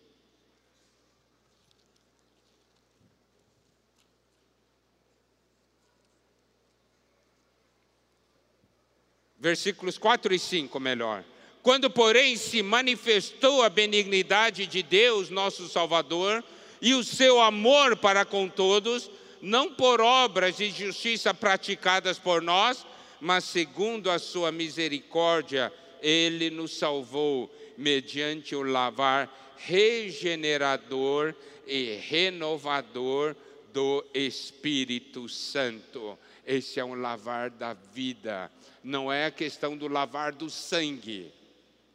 Versículos 9.45 9.99
4 9.99 10.33
e 10.33 10.39
5, 10.39 10.79
melhor. 10.79 11.23
Quando, 11.61 11.87
porém, 11.87 12.35
se 12.35 12.63
manifestou 12.63 13.61
a 13.61 13.69
benignidade 13.69 14.65
de 14.65 14.81
Deus, 14.81 15.29
nosso 15.29 15.69
Salvador, 15.69 16.43
e 16.81 16.95
o 16.95 17.03
seu 17.03 17.39
amor 17.39 17.95
para 17.95 18.25
com 18.25 18.49
todos, 18.49 19.07
não 19.43 19.71
por 19.71 20.01
obras 20.01 20.57
de 20.57 20.71
justiça 20.71 21.31
praticadas 21.31 22.17
por 22.17 22.41
nós, 22.41 22.87
mas 23.21 23.43
segundo 23.43 24.09
a 24.09 24.17
sua 24.17 24.51
misericórdia, 24.51 25.71
ele 26.01 26.49
nos 26.49 26.75
salvou 26.75 27.55
mediante 27.77 28.55
o 28.55 28.63
lavar 28.63 29.53
regenerador 29.57 31.35
e 31.67 31.99
renovador 32.09 33.35
do 33.71 34.03
Espírito 34.11 35.29
Santo. 35.29 36.17
Esse 36.45 36.79
é 36.79 36.85
um 36.85 36.93
lavar 36.93 37.49
da 37.49 37.73
vida, 37.73 38.51
não 38.83 39.11
é 39.11 39.25
a 39.25 39.31
questão 39.31 39.75
do 39.75 39.87
lavar 39.87 40.31
do 40.31 40.47
sangue, 40.47 41.33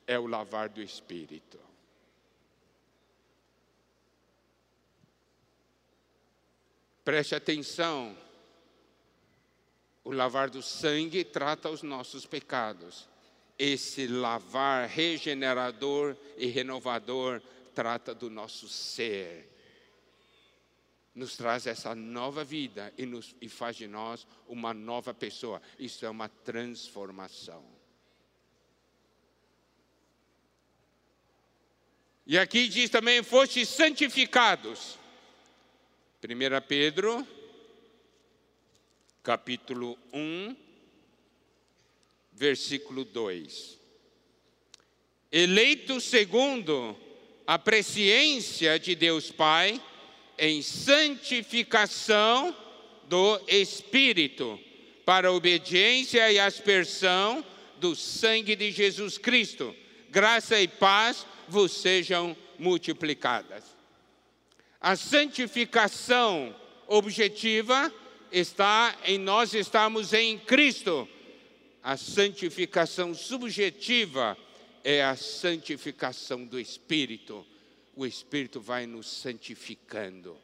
é 0.06 0.18
o 0.18 0.26
lavar 0.26 0.68
do 0.68 0.82
Espírito. 0.82 1.60
Preste 7.04 7.34
atenção. 7.34 8.16
O 10.02 10.12
lavar 10.12 10.50
do 10.50 10.62
sangue 10.62 11.24
trata 11.24 11.70
os 11.70 11.82
nossos 11.82 12.26
pecados. 12.26 13.08
Esse 13.58 14.06
lavar 14.06 14.88
regenerador 14.88 16.16
e 16.36 16.46
renovador 16.46 17.40
trata 17.74 18.14
do 18.14 18.28
nosso 18.28 18.68
ser. 18.68 19.48
Nos 21.14 21.36
traz 21.36 21.66
essa 21.66 21.94
nova 21.94 22.44
vida 22.44 22.92
e, 22.96 23.04
nos, 23.04 23.34
e 23.40 23.48
faz 23.48 23.76
de 23.76 23.88
nós 23.88 24.26
uma 24.46 24.72
nova 24.72 25.12
pessoa. 25.12 25.60
Isso 25.78 26.06
é 26.06 26.10
uma 26.10 26.28
transformação. 26.28 27.64
E 32.26 32.38
aqui 32.38 32.68
diz 32.68 32.88
também: 32.88 33.22
foste 33.24 33.66
santificados. 33.66 34.96
1 36.22 36.66
Pedro, 36.68 37.26
capítulo 39.22 39.98
1, 40.12 40.54
versículo 42.32 43.04
2. 43.04 43.78
Eleito 45.32 46.00
segundo 46.00 46.96
a 47.46 47.58
presciência 47.58 48.78
de 48.78 48.94
Deus 48.94 49.30
Pai, 49.30 49.82
em 50.40 50.62
santificação 50.62 52.56
do 53.06 53.38
Espírito, 53.46 54.58
para 55.04 55.30
obediência 55.30 56.32
e 56.32 56.38
aspersão 56.38 57.44
do 57.78 57.94
sangue 57.94 58.56
de 58.56 58.70
Jesus 58.70 59.18
Cristo. 59.18 59.76
Graça 60.08 60.58
e 60.58 60.66
paz 60.66 61.26
vos 61.46 61.72
sejam 61.72 62.34
multiplicadas. 62.58 63.64
A 64.80 64.96
santificação 64.96 66.56
objetiva 66.86 67.92
está 68.32 68.96
em 69.04 69.18
nós 69.18 69.52
estamos 69.52 70.14
em 70.14 70.38
Cristo. 70.38 71.06
A 71.82 71.98
santificação 71.98 73.12
subjetiva 73.12 74.38
é 74.82 75.04
a 75.04 75.16
santificação 75.16 76.46
do 76.46 76.58
Espírito. 76.58 77.46
O 78.00 78.06
Espírito 78.06 78.62
vai 78.62 78.86
nos 78.86 79.06
santificando, 79.06 80.34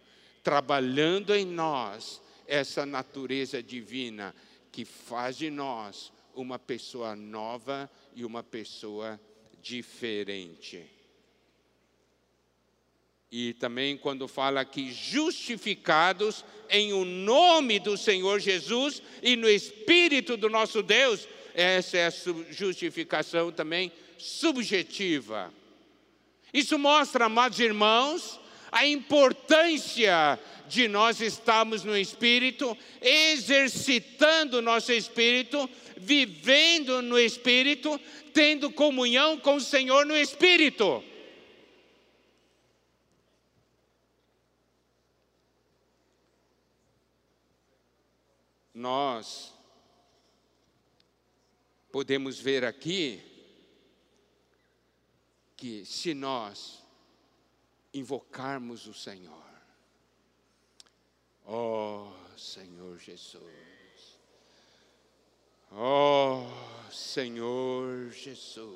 trabalhando 0.42 1.35
em 1.35 1.47
nós 1.47 2.21
essa 2.47 2.85
natureza 2.85 3.62
divina 3.62 4.35
que 4.71 4.85
faz 4.85 5.38
de 5.38 5.49
nós 5.49 6.12
uma 6.35 6.59
pessoa 6.59 7.16
nova 7.16 7.90
e 8.14 8.27
uma 8.27 8.42
pessoa 8.42 9.19
diferente. 9.62 10.85
E 13.33 13.55
também 13.55 13.97
quando 13.97 14.29
fala 14.29 14.61
aqui 14.61 14.92
justificados 14.92 16.45
em 16.69 16.92
o 16.92 17.07
nome 17.07 17.79
do 17.79 17.97
Senhor 17.97 18.38
Jesus 18.38 19.01
e 19.23 19.35
no 19.35 19.49
Espírito 19.49 20.37
do 20.37 20.51
nosso 20.51 20.83
Deus, 20.83 21.27
essa 21.55 21.97
é 21.97 22.07
a 22.07 22.12
justificação 22.51 23.51
também 23.51 23.90
subjetiva. 24.19 25.51
Isso 26.57 26.79
mostra, 26.79 27.27
amados 27.27 27.61
irmãos, 27.61 28.40
a 28.73 28.87
importância 28.87 30.40
de 30.66 30.88
nós 30.88 31.21
estarmos 31.21 31.85
no 31.85 31.95
Espírito, 31.95 32.75
exercitando 33.03 34.57
o 34.57 34.62
nosso 34.62 34.90
Espírito, 34.90 35.69
vivendo 35.99 37.03
no 37.03 37.19
Espírito, 37.19 38.01
tendo 38.33 38.71
comunhão 38.71 39.38
com 39.38 39.57
o 39.57 39.61
Senhor 39.61 40.07
no 40.07 40.16
Espírito. 40.16 41.05
nós 48.77 49.55
podemos 51.90 52.38
ver 52.38 52.62
aqui 52.62 53.36
que 55.57 55.85
se 55.85 56.12
nós 56.12 56.83
invocarmos 57.92 58.87
o 58.87 58.92
Senhor, 58.92 59.33
ó 61.47 62.09
oh, 62.09 62.38
Senhor 62.38 62.99
Jesus, 62.99 63.42
ó 65.73 66.42
oh, 66.42 66.90
Senhor 66.92 68.11
Jesus, 68.11 68.66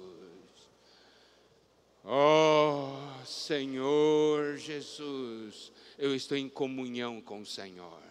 ó 2.04 2.94
oh, 3.20 3.26
Senhor 3.26 4.56
Jesus, 4.56 5.70
eu 5.98 6.14
estou 6.14 6.38
em 6.38 6.48
comunhão 6.48 7.20
com 7.20 7.40
o 7.40 7.46
Senhor. 7.46 8.02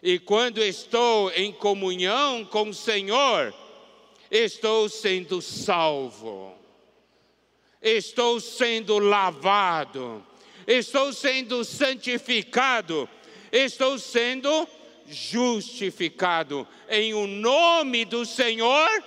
E 0.00 0.18
quando 0.18 0.58
estou 0.58 1.30
em 1.30 1.52
comunhão 1.52 2.44
com 2.44 2.68
o 2.68 2.74
Senhor, 2.74 3.54
estou 4.30 4.88
sendo 4.88 5.40
salvo, 5.42 6.61
estou 7.82 8.38
sendo 8.40 8.98
lavado, 8.98 10.24
estou 10.66 11.12
sendo 11.12 11.64
santificado, 11.64 13.08
estou 13.50 13.98
sendo 13.98 14.68
justificado 15.06 16.66
em 16.88 17.12
o 17.12 17.26
nome 17.26 18.04
do 18.04 18.24
Senhor 18.24 19.04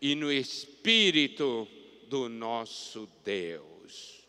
e 0.00 0.14
no 0.14 0.32
Espírito 0.32 1.66
do 2.08 2.28
nosso 2.28 3.08
Deus. 3.24 4.22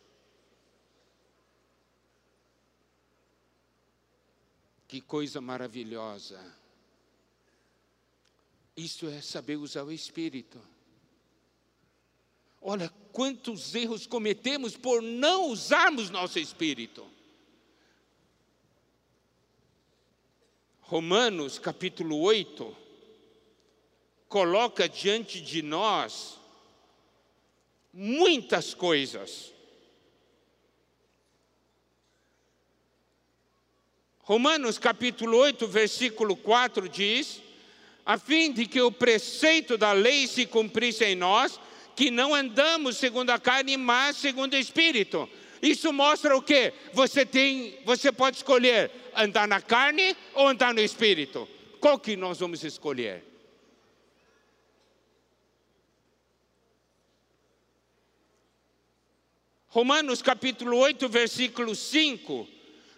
Que 4.88 5.02
coisa 5.02 5.42
maravilhosa. 5.42 6.40
Isso 8.76 9.08
é 9.08 9.22
saber 9.22 9.56
usar 9.56 9.84
o 9.84 9.92
Espírito. 9.92 10.60
Olha 12.64 12.90
quantos 13.12 13.76
erros 13.76 14.08
cometemos 14.08 14.78
por 14.78 15.02
não 15.02 15.50
usarmos 15.50 16.10
nosso 16.10 16.40
Espírito. 16.40 17.06
Romanos 20.80 21.60
capítulo 21.60 22.20
8 22.20 22.76
coloca 24.30 24.88
diante 24.88 25.42
de 25.42 25.62
nós 25.62 26.40
muitas 27.94 28.74
coisas 28.74 29.54
Romanos 34.24 34.80
capítulo 34.80 35.38
8, 35.38 35.68
versículo 35.68 36.38
4 36.38 36.88
diz: 36.88 37.42
a 38.06 38.18
fim 38.18 38.54
de 38.54 38.66
que 38.66 38.82
o 38.82 38.92
preceito 38.92 39.78
da 39.78 39.92
lei 39.92 40.28
se 40.28 40.46
cumprisse 40.46 41.04
em 41.04 41.16
nós, 41.16 41.60
que 41.96 42.10
não 42.10 42.34
andamos 42.34 42.98
segundo 42.98 43.30
a 43.30 43.40
carne, 43.40 43.78
mas 43.78 44.18
segundo 44.18 44.54
o 44.54 44.58
espírito. 44.58 45.30
Isso 45.62 45.94
mostra 45.94 46.36
o 46.36 46.42
quê? 46.42 46.74
Você 46.94 47.26
tem, 47.26 47.78
você 47.86 48.12
pode 48.12 48.38
escolher 48.38 48.92
andar 49.16 49.48
na 49.48 49.62
carne 49.62 50.16
ou 50.34 50.48
andar 50.48 50.74
no 50.74 50.82
espírito. 50.82 51.48
Qual 51.80 51.98
que 52.00 52.16
nós 52.16 52.40
vamos 52.40 52.64
escolher? 52.64 53.24
Romanos 59.68 60.22
capítulo 60.22 60.78
8, 60.78 61.10
versículo 61.10 61.76
5 61.76 62.54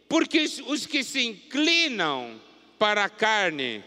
porque 0.08 0.46
os 0.68 0.86
que 0.86 1.04
se 1.04 1.26
inclinam 1.26 2.40
para 2.78 3.06
a 3.06 3.10
carne 3.10 3.84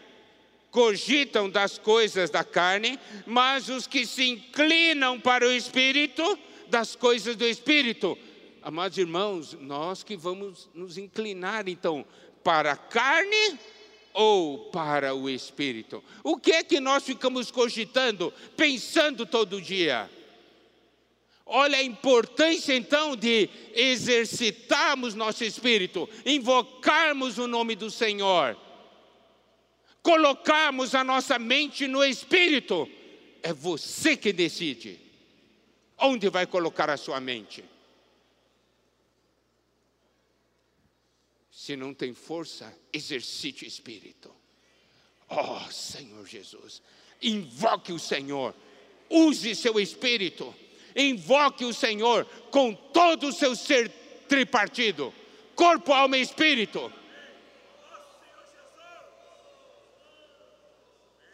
cogitam 0.70 1.48
das 1.48 1.78
coisas 1.78 2.30
da 2.30 2.44
carne, 2.44 2.98
mas 3.26 3.68
os 3.68 3.86
que 3.86 4.06
se 4.06 4.28
inclinam 4.28 5.18
para 5.18 5.46
o 5.46 5.52
espírito, 5.52 6.38
das 6.68 6.94
coisas 6.94 7.36
do 7.36 7.46
espírito. 7.46 8.16
Amados 8.62 8.98
irmãos, 8.98 9.56
nós 9.60 10.02
que 10.02 10.16
vamos 10.16 10.68
nos 10.74 10.98
inclinar 10.98 11.68
então 11.68 12.04
para 12.44 12.72
a 12.72 12.76
carne 12.76 13.58
ou 14.12 14.70
para 14.70 15.14
o 15.14 15.28
espírito? 15.30 16.02
O 16.22 16.36
que 16.36 16.52
é 16.52 16.62
que 16.62 16.80
nós 16.80 17.04
ficamos 17.04 17.50
cogitando, 17.50 18.32
pensando 18.56 19.24
todo 19.24 19.62
dia? 19.62 20.10
Olha 21.46 21.78
a 21.78 21.82
importância 21.82 22.74
então 22.74 23.16
de 23.16 23.48
exercitarmos 23.74 25.14
nosso 25.14 25.44
espírito, 25.44 26.06
invocarmos 26.26 27.38
o 27.38 27.46
nome 27.46 27.74
do 27.74 27.90
Senhor, 27.90 28.54
colocarmos 30.02 30.94
a 30.94 31.04
nossa 31.04 31.38
mente 31.38 31.86
no 31.86 32.04
espírito. 32.04 32.88
É 33.42 33.52
você 33.52 34.16
que 34.16 34.32
decide 34.32 34.98
onde 35.98 36.28
vai 36.28 36.46
colocar 36.46 36.90
a 36.90 36.96
sua 36.96 37.20
mente. 37.20 37.64
Se 41.50 41.76
não 41.76 41.92
tem 41.92 42.14
força, 42.14 42.76
exercite 42.92 43.64
o 43.64 43.68
espírito. 43.68 44.34
Oh, 45.28 45.70
Senhor 45.70 46.26
Jesus, 46.26 46.80
invoque 47.20 47.92
o 47.92 47.98
Senhor, 47.98 48.54
use 49.10 49.54
seu 49.54 49.78
espírito 49.78 50.54
invoque 50.98 51.64
o 51.64 51.72
Senhor 51.72 52.24
com 52.50 52.74
todo 52.74 53.28
o 53.28 53.32
seu 53.32 53.54
ser 53.54 53.88
tripartido, 54.28 55.14
corpo, 55.54 55.92
alma 55.92 56.18
e 56.18 56.22
espírito. 56.22 56.92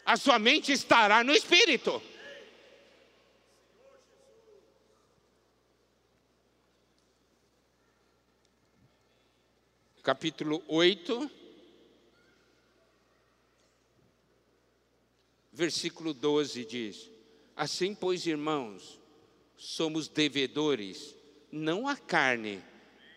A 0.05 0.15
sua 0.15 0.37
mente 0.37 0.71
estará 0.71 1.23
no 1.23 1.33
espírito. 1.33 1.99
Capítulo 10.03 10.63
8, 10.67 11.31
versículo 15.51 16.13
12 16.13 16.63
diz: 16.65 17.09
Assim, 17.55 17.95
pois, 17.95 18.27
irmãos, 18.27 18.99
somos 19.57 20.07
devedores, 20.07 21.15
não 21.51 21.87
à 21.87 21.97
carne, 21.97 22.61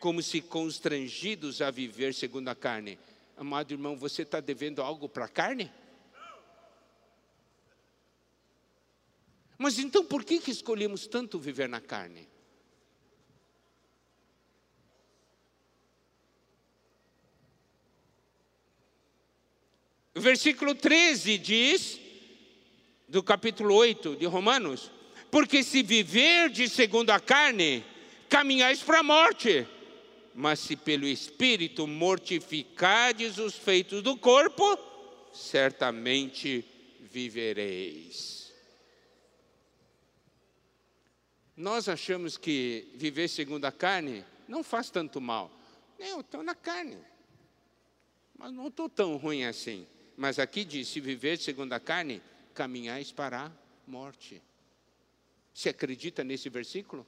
como 0.00 0.22
se 0.22 0.40
constrangidos 0.40 1.60
a 1.60 1.70
viver 1.70 2.14
segundo 2.14 2.48
a 2.48 2.54
carne. 2.54 2.98
Amado 3.36 3.72
irmão, 3.72 3.94
você 3.94 4.22
está 4.22 4.40
devendo 4.40 4.80
algo 4.80 5.06
para 5.06 5.26
a 5.26 5.28
carne? 5.28 5.70
Mas 9.58 9.78
então 9.80 10.04
por 10.04 10.24
que, 10.24 10.38
que 10.38 10.52
escolhemos 10.52 11.08
tanto 11.08 11.38
viver 11.38 11.68
na 11.68 11.80
carne? 11.80 12.28
O 20.14 20.20
versículo 20.20 20.74
13 20.74 21.38
diz, 21.38 22.00
do 23.08 23.22
capítulo 23.22 23.74
8 23.74 24.16
de 24.16 24.26
Romanos, 24.26 24.90
porque 25.30 25.62
se 25.62 25.82
viver 25.82 26.50
de 26.50 26.68
segundo 26.68 27.10
a 27.10 27.20
carne, 27.20 27.84
caminhais 28.28 28.80
para 28.80 29.00
a 29.00 29.02
morte, 29.02 29.66
mas 30.34 30.60
se 30.60 30.76
pelo 30.76 31.06
Espírito 31.06 31.86
mortificardes 31.86 33.38
os 33.38 33.54
feitos 33.54 34.02
do 34.02 34.16
corpo, 34.16 34.78
certamente 35.32 36.64
vivereis. 37.00 38.37
Nós 41.58 41.88
achamos 41.88 42.36
que 42.36 42.88
viver 42.94 43.26
segundo 43.26 43.64
a 43.64 43.72
carne 43.72 44.24
não 44.46 44.62
faz 44.62 44.90
tanto 44.90 45.20
mal. 45.20 45.50
Eu 45.98 46.20
estou 46.20 46.40
na 46.40 46.54
carne, 46.54 46.96
mas 48.38 48.52
não 48.52 48.68
estou 48.68 48.88
tão 48.88 49.16
ruim 49.16 49.44
assim. 49.44 49.84
Mas 50.16 50.38
aqui 50.38 50.64
diz: 50.64 50.86
se 50.86 51.00
viver 51.00 51.36
segundo 51.36 51.72
a 51.72 51.80
carne, 51.80 52.22
caminhais 52.54 53.10
para 53.10 53.46
a 53.46 53.52
morte. 53.88 54.40
Você 55.52 55.70
acredita 55.70 56.22
nesse 56.22 56.48
versículo? 56.48 57.04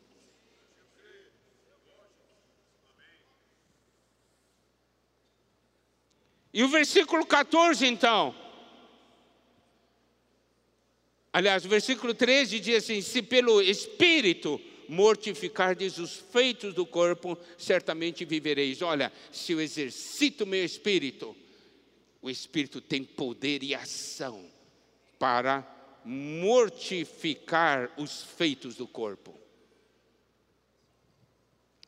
E 6.52 6.64
o 6.64 6.68
versículo 6.68 7.24
14, 7.24 7.86
então. 7.86 8.34
Aliás, 11.32 11.64
o 11.64 11.68
versículo 11.68 12.12
13 12.12 12.58
diz 12.58 12.84
assim: 12.84 13.00
Se 13.00 13.22
pelo 13.22 13.62
Espírito 13.62 14.60
mortificardes 14.88 15.98
os 15.98 16.16
feitos 16.16 16.74
do 16.74 16.84
corpo, 16.84 17.38
certamente 17.56 18.24
vivereis. 18.24 18.82
Olha, 18.82 19.12
se 19.30 19.52
eu 19.52 19.60
exercito 19.60 20.44
meu 20.44 20.64
espírito, 20.64 21.36
o 22.20 22.28
Espírito 22.28 22.80
tem 22.80 23.04
poder 23.04 23.62
e 23.62 23.74
ação 23.74 24.44
para 25.18 25.64
mortificar 26.04 27.92
os 27.96 28.22
feitos 28.22 28.74
do 28.74 28.86
corpo. 28.86 29.38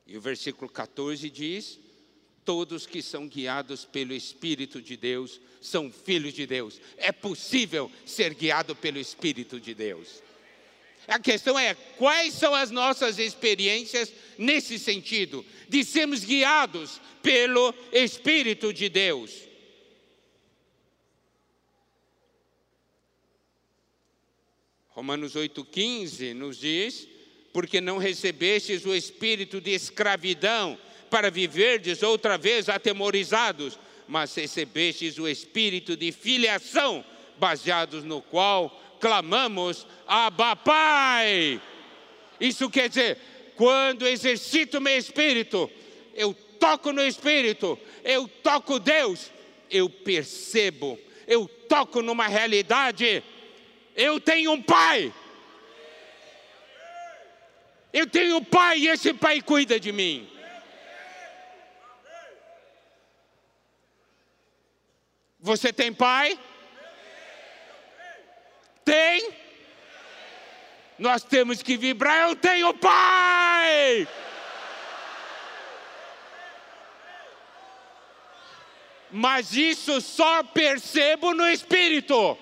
E 0.07 0.17
o 0.17 0.21
versículo 0.21 0.71
14 0.71 1.29
diz: 1.29 1.81
Todos 2.45 2.87
que 2.87 3.01
são 3.01 3.29
guiados 3.29 3.85
pelo 3.85 4.13
Espírito 4.13 4.83
de 4.83 4.97
Deus 4.97 5.41
são 5.61 5.93
filhos 5.93 6.35
de 6.35 6.47
Deus. 6.47 6.81
É 6.97 7.13
possível 7.13 7.91
ser 8.05 8.35
guiado 8.35 8.75
pelo 8.75 8.99
Espírito 8.99 9.61
de 9.61 9.75
Deus. 9.75 10.23
A 11.07 11.19
questão 11.19 11.59
é 11.59 11.75
quais 11.75 12.35
são 12.35 12.55
as 12.55 12.71
nossas 12.71 13.19
experiências 13.19 14.13
nesse 14.39 14.79
sentido, 14.79 15.45
de 15.69 15.85
sermos 15.85 16.25
guiados 16.25 17.01
pelo 17.23 17.75
Espírito 17.93 18.73
de 18.73 18.89
Deus. 18.89 19.53
Romanos 24.89 25.35
8,15 25.35 26.35
nos 26.35 26.59
diz: 26.59 27.09
Porque 27.53 27.81
não 27.81 27.99
recebestes 27.99 28.85
o 28.85 28.95
espírito 28.95 29.61
de 29.61 29.71
escravidão 29.71 30.79
para 31.13 31.31
viverdes 31.31 32.03
outra 32.03 32.39
vez 32.39 32.71
atemorizados, 32.71 33.79
mas 34.09 34.35
recebestes 34.35 35.19
o 35.19 35.29
espírito 35.29 35.95
de 35.95 36.11
filiação, 36.11 37.05
baseados 37.37 38.03
no 38.03 38.23
qual 38.23 38.81
clamamos 38.99 39.87
Abba 40.07 40.57
Pai. 40.57 41.61
Isso 42.41 42.71
quer 42.71 42.89
dizer, 42.89 43.19
quando 43.57 44.09
exercito 44.09 44.81
meu 44.81 44.97
espírito, 44.97 45.71
eu 46.15 46.33
toco 46.59 46.91
no 46.91 47.03
espírito, 47.03 47.79
eu 48.03 48.27
toco 48.43 48.81
Deus, 48.81 49.31
eu 49.71 49.91
percebo, 49.91 50.99
eu 51.29 51.47
toco 51.69 52.01
numa 52.01 52.27
realidade 52.27 53.23
eu 53.95 54.19
tenho 54.19 54.53
um 54.53 54.63
pai. 54.63 55.13
Eu 57.93 58.07
tenho 58.07 58.39
um 58.39 58.45
pai 58.45 58.79
e 58.79 58.89
esse 58.89 59.13
pai 59.13 59.43
cuida 59.43 59.79
de 59.79 59.93
mim. 59.93 60.32
Você 65.43 65.73
tem 65.73 65.93
pai? 65.93 66.39
Tem? 68.85 69.33
Nós 70.97 71.25
temos 71.25 71.61
que 71.65 71.77
vibrar. 71.77 72.29
Eu 72.29 72.37
tenho 72.37 72.73
pai! 72.75 74.07
Mas 79.11 79.53
isso 79.55 80.01
só 80.01 80.45
percebo 80.45 81.35
no 81.35 81.47
espírito. 81.49 82.39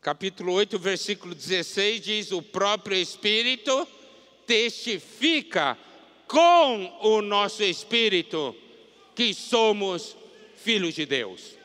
Capítulo 0.00 0.54
8, 0.54 0.78
versículo 0.78 1.34
16 1.34 2.00
diz: 2.00 2.32
O 2.32 2.42
próprio 2.42 2.96
Espírito 2.96 3.86
testifica 4.46 5.76
com 6.26 6.98
o 7.02 7.20
nosso 7.20 7.62
espírito 7.62 8.54
que 9.14 9.34
somos 9.34 10.16
filhos 10.56 10.94
de 10.94 11.04
Deus. 11.04 11.58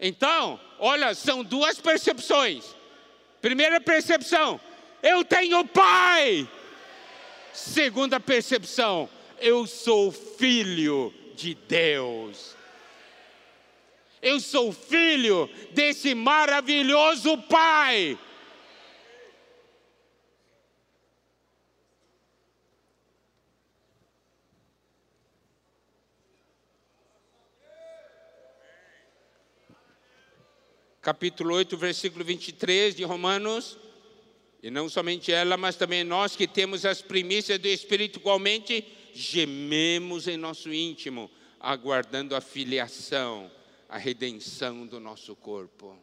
Então, 0.00 0.58
olha, 0.78 1.14
são 1.14 1.44
duas 1.44 1.78
percepções. 1.80 2.64
Primeira 3.40 3.80
percepção, 3.80 4.60
eu 5.02 5.24
tenho 5.24 5.64
pai. 5.66 6.48
Segunda 7.52 8.18
percepção, 8.18 9.08
eu 9.40 9.66
sou 9.66 10.10
filho 10.10 11.12
de 11.36 11.54
Deus. 11.54 12.56
Eu 14.22 14.38
sou 14.38 14.72
filho 14.72 15.50
desse 15.72 16.14
maravilhoso 16.14 17.36
Pai. 17.38 18.16
Capítulo 31.00 31.56
8, 31.56 31.76
versículo 31.76 32.24
23 32.24 32.94
de 32.94 33.02
Romanos. 33.02 33.76
E 34.62 34.70
não 34.70 34.88
somente 34.88 35.32
ela, 35.32 35.56
mas 35.56 35.74
também 35.74 36.04
nós 36.04 36.36
que 36.36 36.46
temos 36.46 36.86
as 36.86 37.02
primícias 37.02 37.58
do 37.58 37.66
Espírito 37.66 38.20
igualmente, 38.20 38.86
gememos 39.12 40.28
em 40.28 40.36
nosso 40.36 40.72
íntimo, 40.72 41.28
aguardando 41.58 42.36
a 42.36 42.40
filiação 42.40 43.50
a 43.92 43.98
redenção 43.98 44.86
do 44.86 44.98
nosso 44.98 45.36
corpo. 45.36 45.94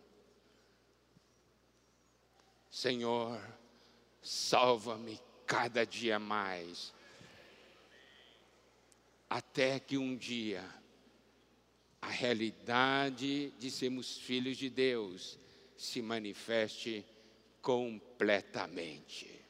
Senhor, 2.69 3.41
salva-me 4.21 5.19
cada 5.47 5.87
dia 5.87 6.19
mais, 6.19 6.93
até 9.27 9.79
que 9.79 9.97
um 9.97 10.15
dia 10.15 10.63
a 11.99 12.09
realidade 12.09 13.49
de 13.57 13.71
sermos 13.71 14.19
filhos 14.19 14.55
de 14.55 14.69
Deus 14.69 15.39
se 15.75 15.99
manifeste 15.99 17.03
completamente. 17.59 19.43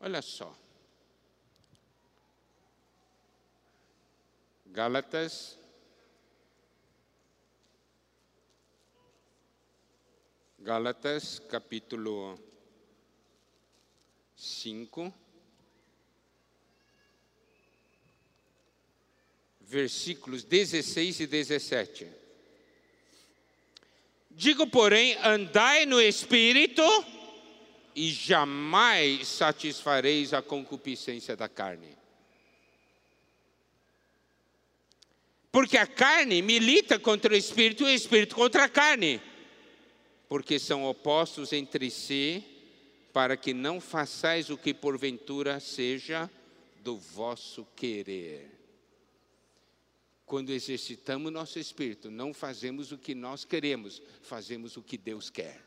Olha 0.00 0.22
só. 0.22 0.63
Gálatas. 4.74 5.56
Gálatas, 10.58 11.38
capítulo 11.48 12.36
5. 14.34 15.14
Versículos 19.60 20.42
16 20.42 21.20
e 21.20 21.26
17. 21.28 22.08
Digo, 24.28 24.66
porém, 24.66 25.16
andai 25.22 25.86
no 25.86 26.00
espírito 26.00 26.82
e 27.94 28.10
jamais 28.10 29.28
satisfareis 29.28 30.34
a 30.34 30.42
concupiscência 30.42 31.36
da 31.36 31.48
carne. 31.48 32.03
Porque 35.54 35.78
a 35.78 35.86
carne 35.86 36.42
milita 36.42 36.98
contra 36.98 37.32
o 37.32 37.36
espírito 37.36 37.84
e 37.84 37.86
o 37.86 37.94
espírito 37.94 38.34
contra 38.34 38.64
a 38.64 38.68
carne, 38.68 39.22
porque 40.28 40.58
são 40.58 40.84
opostos 40.84 41.52
entre 41.52 41.92
si, 41.92 42.42
para 43.12 43.36
que 43.36 43.54
não 43.54 43.80
façais 43.80 44.50
o 44.50 44.58
que 44.58 44.74
porventura 44.74 45.60
seja 45.60 46.28
do 46.82 46.98
vosso 46.98 47.64
querer. 47.76 48.50
Quando 50.26 50.50
exercitamos 50.50 51.32
nosso 51.32 51.60
espírito, 51.60 52.10
não 52.10 52.34
fazemos 52.34 52.90
o 52.90 52.98
que 52.98 53.14
nós 53.14 53.44
queremos, 53.44 54.02
fazemos 54.22 54.76
o 54.76 54.82
que 54.82 54.98
Deus 54.98 55.30
quer. 55.30 55.64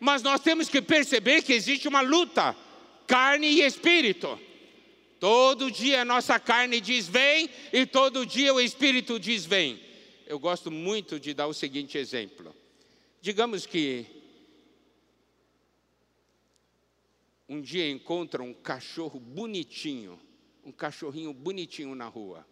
Mas 0.00 0.22
nós 0.22 0.40
temos 0.40 0.70
que 0.70 0.80
perceber 0.80 1.42
que 1.42 1.52
existe 1.52 1.86
uma 1.86 2.00
luta, 2.00 2.56
carne 3.06 3.48
e 3.48 3.60
espírito. 3.60 4.40
Todo 5.20 5.70
dia 5.70 6.02
a 6.02 6.04
nossa 6.04 6.38
carne 6.38 6.80
diz 6.80 7.08
vem 7.08 7.48
e 7.72 7.86
todo 7.86 8.26
dia 8.26 8.52
o 8.52 8.60
espírito 8.60 9.18
diz 9.18 9.44
vem. 9.44 9.80
Eu 10.26 10.38
gosto 10.38 10.70
muito 10.70 11.20
de 11.20 11.34
dar 11.34 11.46
o 11.46 11.54
seguinte 11.54 11.98
exemplo. 11.98 12.54
Digamos 13.20 13.66
que 13.66 14.06
um 17.48 17.60
dia 17.60 17.90
encontra 17.90 18.42
um 18.42 18.54
cachorro 18.54 19.20
bonitinho, 19.20 20.20
um 20.64 20.72
cachorrinho 20.72 21.32
bonitinho 21.32 21.94
na 21.94 22.08
rua. 22.08 22.46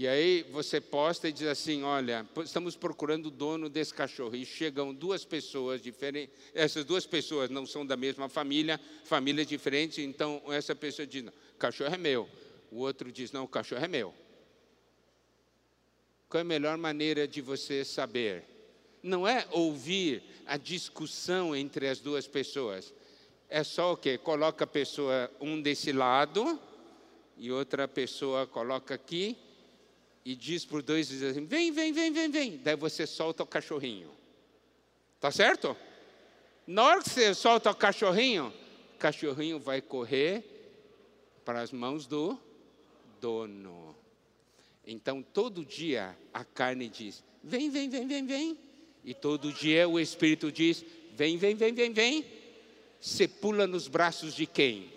E 0.00 0.06
aí 0.06 0.44
você 0.52 0.80
posta 0.80 1.28
e 1.28 1.32
diz 1.32 1.48
assim: 1.48 1.82
olha, 1.82 2.24
estamos 2.44 2.76
procurando 2.76 3.26
o 3.26 3.30
dono 3.32 3.68
desse 3.68 3.92
cachorro. 3.92 4.36
E 4.36 4.46
chegam 4.46 4.94
duas 4.94 5.24
pessoas 5.24 5.82
diferentes. 5.82 6.32
Essas 6.54 6.84
duas 6.84 7.04
pessoas 7.04 7.50
não 7.50 7.66
são 7.66 7.84
da 7.84 7.96
mesma 7.96 8.28
família, 8.28 8.80
famílias 9.02 9.48
diferentes. 9.48 9.98
Então 9.98 10.40
essa 10.50 10.72
pessoa 10.72 11.04
diz: 11.04 11.24
não, 11.24 11.32
o 11.32 11.58
cachorro 11.58 11.92
é 11.92 11.98
meu. 11.98 12.28
O 12.70 12.76
outro 12.78 13.10
diz: 13.10 13.32
não, 13.32 13.42
o 13.42 13.48
cachorro 13.48 13.84
é 13.84 13.88
meu. 13.88 14.14
Qual 16.28 16.38
é 16.38 16.42
a 16.42 16.44
melhor 16.44 16.78
maneira 16.78 17.26
de 17.26 17.40
você 17.40 17.84
saber? 17.84 18.44
Não 19.02 19.26
é 19.26 19.48
ouvir 19.50 20.22
a 20.46 20.56
discussão 20.56 21.56
entre 21.56 21.88
as 21.88 21.98
duas 21.98 22.28
pessoas. 22.28 22.94
É 23.48 23.64
só 23.64 23.94
o 23.94 23.96
quê? 23.96 24.16
Coloca 24.16 24.62
a 24.62 24.68
pessoa 24.68 25.28
um 25.40 25.60
desse 25.60 25.90
lado 25.90 26.56
e 27.36 27.50
outra 27.50 27.88
pessoa 27.88 28.46
coloca 28.46 28.94
aqui 28.94 29.36
e 30.28 30.36
diz 30.36 30.62
por 30.62 30.82
dois, 30.82 31.08
diz 31.08 31.22
assim, 31.22 31.46
vem, 31.46 31.72
vem, 31.72 31.90
vem, 31.90 32.12
vem, 32.12 32.30
vem. 32.30 32.58
Daí 32.58 32.76
você 32.76 33.06
solta 33.06 33.42
o 33.42 33.46
cachorrinho. 33.46 34.10
Tá 35.18 35.30
certo? 35.30 35.74
Na 36.66 36.84
hora 36.84 37.02
que 37.02 37.08
você 37.08 37.32
solta 37.32 37.70
o 37.70 37.74
cachorrinho, 37.74 38.52
o 38.94 38.98
cachorrinho 38.98 39.58
vai 39.58 39.80
correr 39.80 40.44
para 41.46 41.62
as 41.62 41.72
mãos 41.72 42.06
do 42.06 42.38
dono. 43.18 43.96
Então, 44.86 45.22
todo 45.22 45.64
dia 45.64 46.14
a 46.34 46.44
carne 46.44 46.90
diz: 46.90 47.24
vem, 47.42 47.70
vem, 47.70 47.88
vem, 47.88 48.06
vem, 48.06 48.26
vem. 48.26 48.58
E 49.02 49.14
todo 49.14 49.50
dia 49.50 49.88
o 49.88 49.98
Espírito 49.98 50.52
diz: 50.52 50.84
vem, 51.14 51.38
vem, 51.38 51.54
vem, 51.54 51.72
vem, 51.72 51.90
vem. 51.90 52.26
Você 53.00 53.26
pula 53.26 53.66
nos 53.66 53.88
braços 53.88 54.34
de 54.34 54.44
quem? 54.44 54.92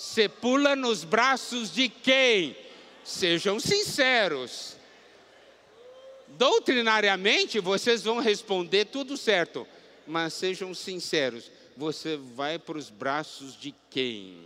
Você 0.00 0.30
pula 0.30 0.74
nos 0.74 1.04
braços 1.04 1.70
de 1.70 1.86
quem? 1.86 2.56
Sejam 3.04 3.60
sinceros. 3.60 4.74
Doutrinariamente, 6.26 7.60
vocês 7.60 8.02
vão 8.02 8.18
responder 8.18 8.86
tudo 8.86 9.14
certo, 9.18 9.66
mas 10.06 10.32
sejam 10.32 10.72
sinceros. 10.72 11.50
Você 11.76 12.16
vai 12.16 12.58
para 12.58 12.78
os 12.78 12.88
braços 12.88 13.54
de 13.60 13.74
quem? 13.90 14.42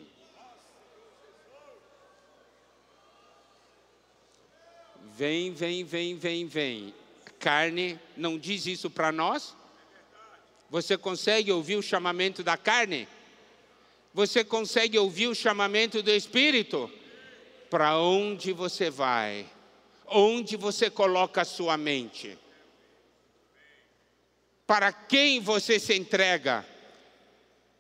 Vem, 5.16 5.52
vem, 5.52 5.84
vem, 5.84 6.18
vem, 6.18 6.46
vem. 6.48 6.94
Carne 7.38 7.96
não 8.16 8.36
diz 8.36 8.66
isso 8.66 8.90
para 8.90 9.12
nós? 9.12 9.54
Você 10.68 10.98
consegue 10.98 11.52
ouvir 11.52 11.76
o 11.76 11.82
chamamento 11.82 12.42
da 12.42 12.56
carne? 12.56 13.06
Você 14.14 14.44
consegue 14.44 14.96
ouvir 14.96 15.26
o 15.26 15.34
chamamento 15.34 16.00
do 16.00 16.10
Espírito? 16.12 16.88
Para 17.68 17.98
onde 17.98 18.52
você 18.52 18.88
vai? 18.88 19.44
Onde 20.06 20.56
você 20.56 20.88
coloca 20.88 21.42
a 21.42 21.44
sua 21.44 21.76
mente? 21.76 22.38
Para 24.64 24.92
quem 24.92 25.40
você 25.40 25.80
se 25.80 25.96
entrega? 25.96 26.64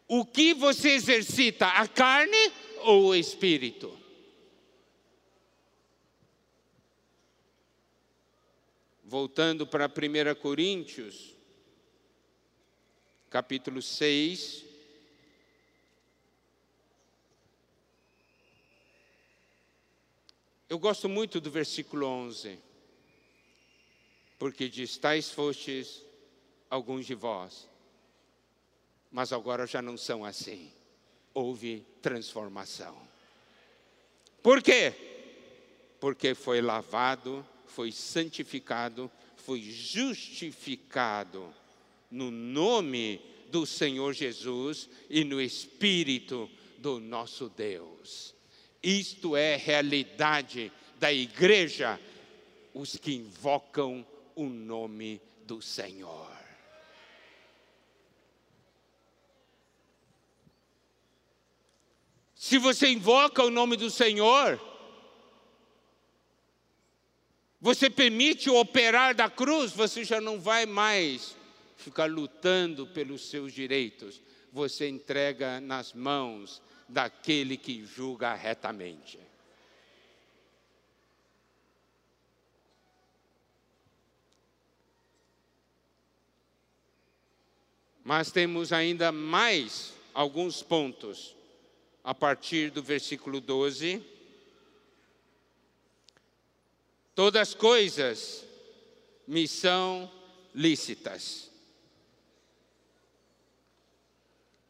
O 0.08 0.26
que 0.26 0.52
você 0.52 0.90
exercita, 0.90 1.68
a 1.68 1.86
carne 1.86 2.52
ou 2.80 3.06
o 3.06 3.14
espírito? 3.14 3.96
Voltando 9.04 9.66
para 9.66 9.86
1 9.86 10.34
Coríntios, 10.40 11.36
capítulo 13.30 13.80
6, 13.80 14.73
Eu 20.68 20.78
gosto 20.78 21.08
muito 21.08 21.40
do 21.40 21.50
versículo 21.50 22.06
11, 22.06 22.58
porque 24.38 24.68
diz: 24.68 24.96
Tais 24.96 25.30
fostes 25.30 26.02
alguns 26.70 27.06
de 27.06 27.14
vós, 27.14 27.68
mas 29.12 29.32
agora 29.32 29.66
já 29.66 29.82
não 29.82 29.96
são 29.96 30.24
assim. 30.24 30.72
Houve 31.32 31.84
transformação. 32.00 32.96
Por 34.42 34.62
quê? 34.62 34.92
Porque 36.00 36.34
foi 36.34 36.60
lavado, 36.60 37.46
foi 37.66 37.92
santificado, 37.92 39.10
foi 39.36 39.60
justificado 39.60 41.52
no 42.10 42.30
nome 42.30 43.20
do 43.50 43.66
Senhor 43.66 44.12
Jesus 44.12 44.88
e 45.10 45.24
no 45.24 45.40
Espírito 45.40 46.50
do 46.78 47.00
nosso 47.00 47.48
Deus. 47.48 48.34
Isto 48.84 49.34
é 49.34 49.56
realidade 49.56 50.70
da 50.98 51.10
igreja, 51.10 51.98
os 52.74 52.96
que 52.96 53.14
invocam 53.14 54.06
o 54.36 54.44
nome 54.44 55.22
do 55.46 55.62
Senhor. 55.62 56.30
Se 62.34 62.58
você 62.58 62.88
invoca 62.88 63.42
o 63.42 63.48
nome 63.48 63.74
do 63.74 63.90
Senhor, 63.90 64.60
você 67.58 67.88
permite 67.88 68.50
o 68.50 68.60
operar 68.60 69.14
da 69.14 69.30
cruz, 69.30 69.72
você 69.72 70.04
já 70.04 70.20
não 70.20 70.38
vai 70.38 70.66
mais 70.66 71.34
ficar 71.78 72.04
lutando 72.04 72.86
pelos 72.86 73.30
seus 73.30 73.50
direitos. 73.50 74.20
Você 74.52 74.86
entrega 74.86 75.58
nas 75.58 75.94
mãos 75.94 76.60
daquele 76.88 77.56
que 77.56 77.84
julga 77.84 78.34
retamente. 78.34 79.18
Mas 88.04 88.30
temos 88.30 88.72
ainda 88.72 89.10
mais 89.10 89.94
alguns 90.12 90.62
pontos 90.62 91.34
a 92.04 92.14
partir 92.14 92.70
do 92.70 92.82
versículo 92.82 93.40
12. 93.40 94.04
Todas 97.14 97.48
as 97.48 97.54
coisas 97.54 98.44
me 99.26 99.48
são 99.48 100.10
lícitas. 100.54 101.50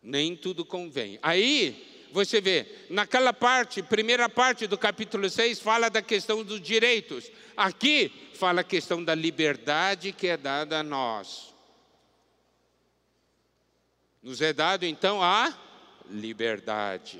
Nem 0.01 0.37
tudo 0.37 0.65
convém. 0.65 1.19
Aí 1.21 1.94
você 2.15 2.41
vê, 2.41 2.65
naquela 2.89 3.33
parte, 3.33 3.83
primeira 3.83 4.29
parte 4.29 4.69
do 4.69 4.79
capítulo 4.79 5.29
6, 5.29 5.59
fala 5.59 5.91
da 5.91 6.01
questão 6.01 6.45
dos 6.45 6.61
direitos. 6.61 7.29
Aqui 7.57 8.31
fala 8.35 8.61
a 8.61 8.65
questão 8.65 9.03
da 9.03 9.17
liberdade 9.17 10.13
que 10.13 10.29
é 10.29 10.37
dada 10.37 10.79
a 10.79 10.83
nós. 10.85 11.53
Nos 14.23 14.41
é 14.41 14.53
dado 14.53 14.85
então 14.85 15.21
a 15.21 15.53
liberdade. 16.09 17.19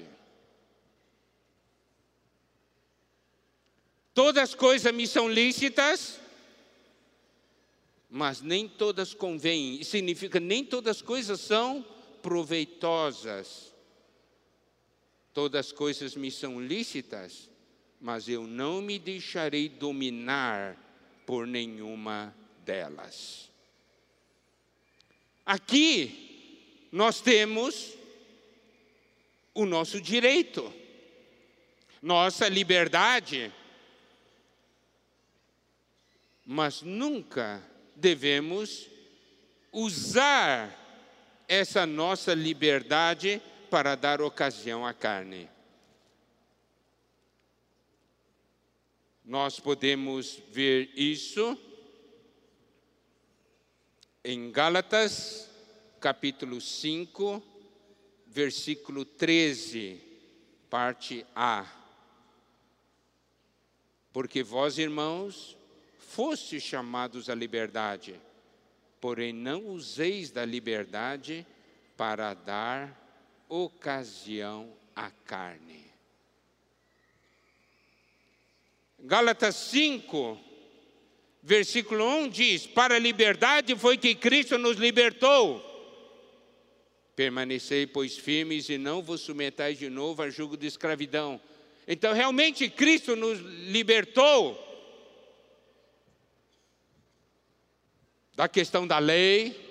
Todas 4.15 4.45
as 4.45 4.55
coisas 4.55 4.95
me 4.95 5.09
são 5.09 5.29
lícitas, 5.29 6.21
mas 8.09 8.41
nem 8.41 8.69
todas 8.69 9.13
convêm. 9.13 9.83
Significa 9.83 10.39
nem 10.39 10.65
todas 10.65 10.99
as 10.99 11.03
coisas 11.03 11.41
são 11.41 11.85
proveitosas. 12.23 13.74
Todas 15.35 15.67
as 15.67 15.73
coisas 15.73 16.15
me 16.15 16.31
são 16.31 16.65
lícitas, 16.65 17.51
mas 18.01 18.29
eu 18.29 18.47
não 18.47 18.81
me 18.81 19.01
deixarei 19.01 19.69
dominar 19.69 20.77
por 21.27 21.45
nenhuma 21.45 22.33
delas. 22.65 23.51
Aqui 25.45 26.89
nós 26.93 27.21
temos 27.21 27.95
o 29.53 29.67
nosso 29.67 30.01
direito, 30.01 30.73
nossa 32.01 32.49
liberdade, 32.49 33.53
mas 36.47 36.81
nunca 36.81 37.61
devemos 37.97 38.89
usar 39.73 40.81
essa 41.49 41.85
nossa 41.85 42.33
liberdade 42.35 43.43
para 43.75 43.97
dar 43.97 44.23
ocasião 44.23 44.87
à 44.87 44.95
carne. 44.95 45.51
Nós 49.25 49.59
podemos 49.59 50.41
ver 50.49 50.93
isso 50.95 51.59
em 54.23 54.53
Gálatas, 54.53 55.51
capítulo 55.99 56.61
5, 56.61 57.43
versículo 58.29 59.05
13, 59.05 60.01
parte 60.71 61.27
A. 61.35 61.67
Porque 64.13 64.45
vós, 64.45 64.79
irmãos, 64.79 65.59
fostes 65.99 66.63
chamados 66.63 67.29
à 67.29 67.35
liberdade, 67.35 68.21
porém 69.01 69.33
não 69.33 69.67
useis 69.67 70.31
da 70.31 70.45
liberdade 70.45 71.45
para 71.97 72.35
dar 72.35 73.04
ocasião 73.49 74.73
à 74.95 75.11
carne. 75.11 75.85
Gálatas 78.99 79.55
5, 79.57 80.41
versículo 81.43 82.05
1 82.05 82.29
diz: 82.29 82.67
Para 82.67 82.97
a 82.97 82.99
liberdade 82.99 83.77
foi 83.77 83.99
que 83.99 84.15
Cristo 84.15 84.57
nos 84.57 84.77
libertou. 84.77 85.63
Permanecei, 87.15 87.87
pois, 87.87 88.17
firmes 88.17 88.69
e 88.69 88.79
não 88.79 89.03
vos 89.03 89.21
submetais 89.21 89.79
de 89.79 89.89
novo 89.89 90.23
a 90.23 90.31
jugo 90.31 90.57
de 90.57 90.67
escravidão. 90.67 91.41
Então, 91.87 92.13
realmente, 92.13 92.69
Cristo 92.69 93.15
nos 93.15 93.39
libertou 93.71 94.61
da 98.35 98.49
questão 98.49 98.87
da 98.87 98.99
lei, 98.99 99.64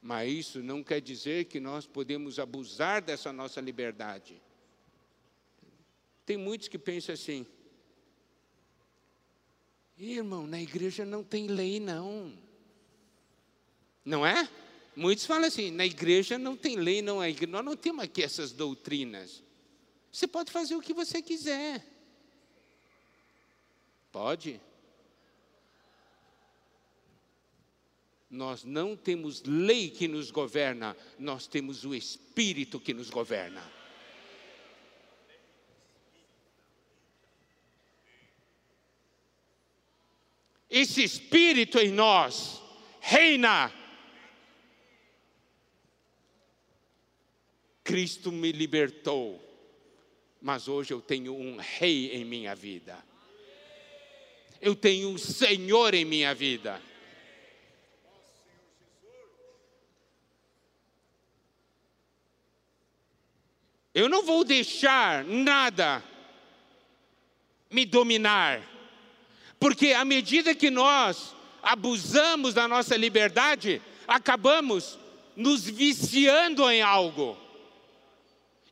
mas 0.00 0.32
isso 0.32 0.62
não 0.62 0.82
quer 0.82 1.00
dizer 1.00 1.44
que 1.46 1.60
nós 1.60 1.86
podemos 1.86 2.38
abusar 2.38 3.02
dessa 3.02 3.32
nossa 3.32 3.60
liberdade. 3.60 4.40
Tem 6.24 6.36
muitos 6.36 6.68
que 6.68 6.78
pensam 6.78 7.12
assim, 7.12 7.46
irmão, 9.98 10.46
na 10.46 10.60
igreja 10.60 11.04
não 11.04 11.22
tem 11.22 11.46
lei, 11.48 11.78
não. 11.78 12.32
Não 14.04 14.24
é? 14.24 14.48
Muitos 14.96 15.26
falam 15.26 15.44
assim, 15.44 15.70
na 15.70 15.84
igreja 15.84 16.38
não 16.38 16.56
tem 16.56 16.76
lei, 16.76 17.02
não 17.02 17.22
é 17.22 17.32
nós 17.46 17.64
não 17.64 17.76
temos 17.76 18.04
aqui 18.04 18.22
essas 18.22 18.52
doutrinas. 18.52 19.42
Você 20.10 20.26
pode 20.26 20.50
fazer 20.50 20.74
o 20.74 20.80
que 20.80 20.94
você 20.94 21.22
quiser. 21.22 21.84
Pode. 24.10 24.60
Nós 28.30 28.62
não 28.62 28.96
temos 28.96 29.42
lei 29.42 29.90
que 29.90 30.06
nos 30.06 30.30
governa, 30.30 30.96
nós 31.18 31.48
temos 31.48 31.84
o 31.84 31.92
Espírito 31.92 32.78
que 32.78 32.94
nos 32.94 33.10
governa. 33.10 33.60
Esse 40.70 41.02
Espírito 41.02 41.80
em 41.80 41.90
nós 41.90 42.62
reina. 43.00 43.72
Cristo 47.82 48.30
me 48.30 48.52
libertou, 48.52 49.42
mas 50.40 50.68
hoje 50.68 50.92
eu 50.92 51.00
tenho 51.00 51.34
um 51.34 51.56
Rei 51.56 52.12
em 52.12 52.24
minha 52.24 52.54
vida. 52.54 53.04
Eu 54.60 54.76
tenho 54.76 55.08
um 55.08 55.18
Senhor 55.18 55.92
em 55.94 56.04
minha 56.04 56.32
vida. 56.32 56.80
Eu 64.00 64.08
não 64.08 64.22
vou 64.22 64.44
deixar 64.44 65.22
nada 65.24 66.02
me 67.70 67.84
dominar, 67.84 68.62
porque 69.58 69.92
à 69.92 70.06
medida 70.06 70.54
que 70.54 70.70
nós 70.70 71.36
abusamos 71.62 72.54
da 72.54 72.66
nossa 72.66 72.96
liberdade, 72.96 73.82
acabamos 74.08 74.98
nos 75.36 75.64
viciando 75.64 76.70
em 76.70 76.80
algo. 76.80 77.36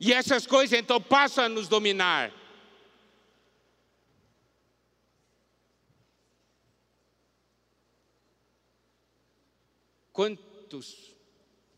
E 0.00 0.14
essas 0.14 0.46
coisas 0.46 0.78
então 0.78 0.98
passam 0.98 1.44
a 1.44 1.48
nos 1.50 1.68
dominar. 1.68 2.32
Quantos 10.10 11.14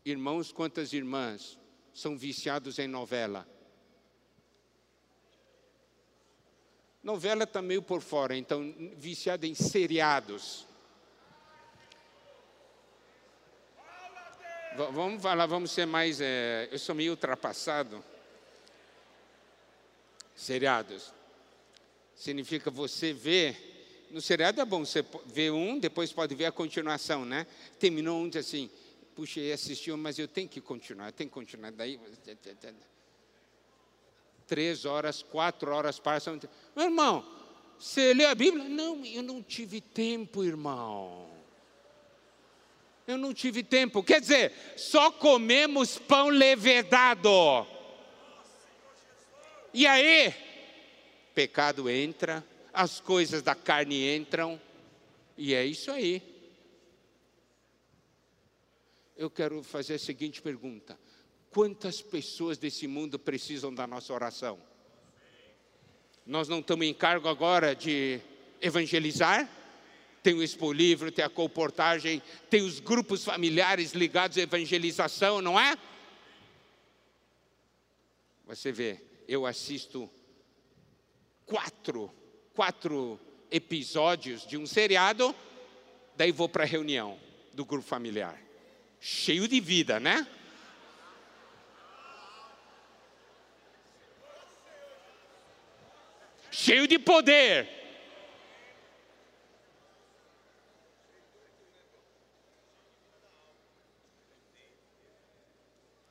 irmãos, 0.05 0.53
quantas 0.53 0.93
irmãs 0.93 1.59
são 1.93 2.17
viciados 2.17 2.79
em 2.79 2.87
novela. 2.87 3.47
Novela 7.03 7.43
está 7.45 7.61
meio 7.61 7.81
por 7.81 8.01
fora, 8.01 8.35
então 8.35 8.73
viciado 8.95 9.45
em 9.45 9.55
seriados. 9.55 10.67
V 14.75 14.91
vamos 14.91 15.21
falar, 15.21 15.47
vamos 15.47 15.71
ser 15.71 15.85
mais. 15.85 16.21
É, 16.21 16.69
eu 16.71 16.79
sou 16.79 16.93
meio 16.93 17.11
ultrapassado. 17.11 18.03
Seriados. 20.35 21.11
Significa 22.15 22.69
você 22.69 23.11
ver. 23.11 23.69
No 24.11 24.21
seriado 24.21 24.61
é 24.61 24.65
bom, 24.65 24.85
você 24.85 25.03
vê 25.25 25.49
um, 25.49 25.79
depois 25.79 26.11
pode 26.11 26.35
ver 26.35 26.45
a 26.45 26.51
continuação, 26.51 27.25
né? 27.25 27.47
Terminou 27.79 28.21
um 28.21 28.29
diz 28.29 28.45
assim, 28.45 28.69
puxa, 29.15 29.39
assistiu, 29.53 29.97
mas 29.97 30.17
eu 30.17 30.27
tenho 30.27 30.47
que 30.47 30.61
continuar, 30.61 31.07
eu 31.07 31.11
tenho 31.11 31.29
que 31.29 31.33
continuar. 31.33 31.71
Daí, 31.71 31.99
três 34.47 34.85
horas, 34.85 35.21
quatro 35.21 35.71
horas 35.71 35.99
passam. 35.99 36.39
Meu 36.75 36.85
irmão, 36.85 37.25
você 37.79 38.13
lê 38.13 38.25
a 38.25 38.35
Bíblia? 38.35 38.63
Não, 38.63 39.05
eu 39.05 39.23
não 39.23 39.41
tive 39.41 39.81
tempo, 39.81 40.43
irmão. 40.43 41.29
Eu 43.07 43.17
não 43.17 43.33
tive 43.33 43.63
tempo. 43.63 44.03
Quer 44.03 44.21
dizer, 44.21 44.53
só 44.77 45.11
comemos 45.11 45.97
pão 45.97 46.29
levedado. 46.29 47.29
E 49.73 49.87
aí, 49.87 50.33
pecado 51.33 51.89
entra, 51.89 52.45
as 52.73 52.99
coisas 52.99 53.41
da 53.41 53.55
carne 53.55 54.15
entram, 54.15 54.59
e 55.37 55.53
é 55.53 55.65
isso 55.65 55.89
aí 55.91 56.30
eu 59.15 59.29
quero 59.29 59.61
fazer 59.63 59.95
a 59.95 59.99
seguinte 59.99 60.41
pergunta: 60.41 60.99
quantas 61.49 62.01
pessoas 62.01 62.57
desse 62.57 62.87
mundo 62.87 63.19
precisam 63.19 63.73
da 63.73 63.85
nossa 63.85 64.13
oração? 64.13 64.59
Nós 66.25 66.47
não 66.47 66.59
estamos 66.59 66.85
em 66.85 66.93
cargo 66.93 67.27
agora 67.27 67.75
de 67.75 68.19
evangelizar? 68.61 69.49
Tem 70.23 70.35
o 70.35 70.43
Expo 70.43 70.71
Livro, 70.71 71.11
tem 71.11 71.25
a 71.25 71.29
comportagem, 71.29 72.21
tem 72.49 72.61
os 72.61 72.79
grupos 72.79 73.23
familiares 73.23 73.93
ligados 73.93 74.37
à 74.37 74.41
evangelização, 74.41 75.41
não 75.41 75.59
é? 75.59 75.75
Você 78.45 78.71
vê, 78.71 79.01
eu 79.27 79.47
assisto 79.47 80.07
quatro, 81.45 82.13
quatro 82.53 83.19
episódios 83.49 84.45
de 84.45 84.57
um 84.57 84.67
seriado, 84.67 85.35
daí 86.15 86.31
vou 86.31 86.47
para 86.47 86.63
a 86.63 86.67
reunião 86.67 87.17
do 87.53 87.65
grupo 87.65 87.87
familiar 87.87 88.39
cheio 89.01 89.47
de 89.47 89.59
vida, 89.59 89.99
né? 89.99 90.27
Cheio 96.51 96.87
de 96.87 96.99
poder. 96.99 97.67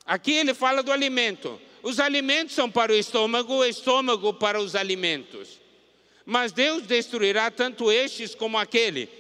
Aqui 0.05 0.33
ele 0.33 0.53
fala 0.53 0.83
do 0.83 0.91
alimento. 0.91 1.61
Os 1.85 2.01
alimentos 2.01 2.57
são 2.57 2.69
para 2.69 2.91
o 2.91 2.97
estômago, 2.97 3.55
o 3.55 3.65
estômago 3.65 4.35
para 4.35 4.61
os 4.61 4.75
alimentos. 4.75 5.61
Mas 6.27 6.51
Deus 6.51 6.83
destruirá 6.83 7.49
tanto 7.51 7.93
estes 7.93 8.35
como 8.35 8.59
aquele. 8.59 9.20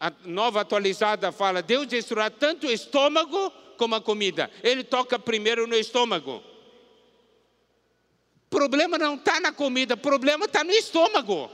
A 0.00 0.12
nova 0.24 0.60
atualizada 0.60 1.32
fala: 1.32 1.62
Deus 1.62 1.86
destruirá 1.86 2.30
tanto 2.30 2.66
o 2.66 2.70
estômago 2.70 3.50
como 3.76 3.94
a 3.94 4.00
comida. 4.00 4.50
Ele 4.62 4.84
toca 4.84 5.18
primeiro 5.18 5.66
no 5.66 5.74
estômago. 5.74 6.42
Problema 8.48 8.96
não 8.96 9.16
está 9.16 9.40
na 9.40 9.52
comida, 9.52 9.96
problema 9.96 10.46
está 10.46 10.64
no 10.64 10.72
estômago. 10.72 11.50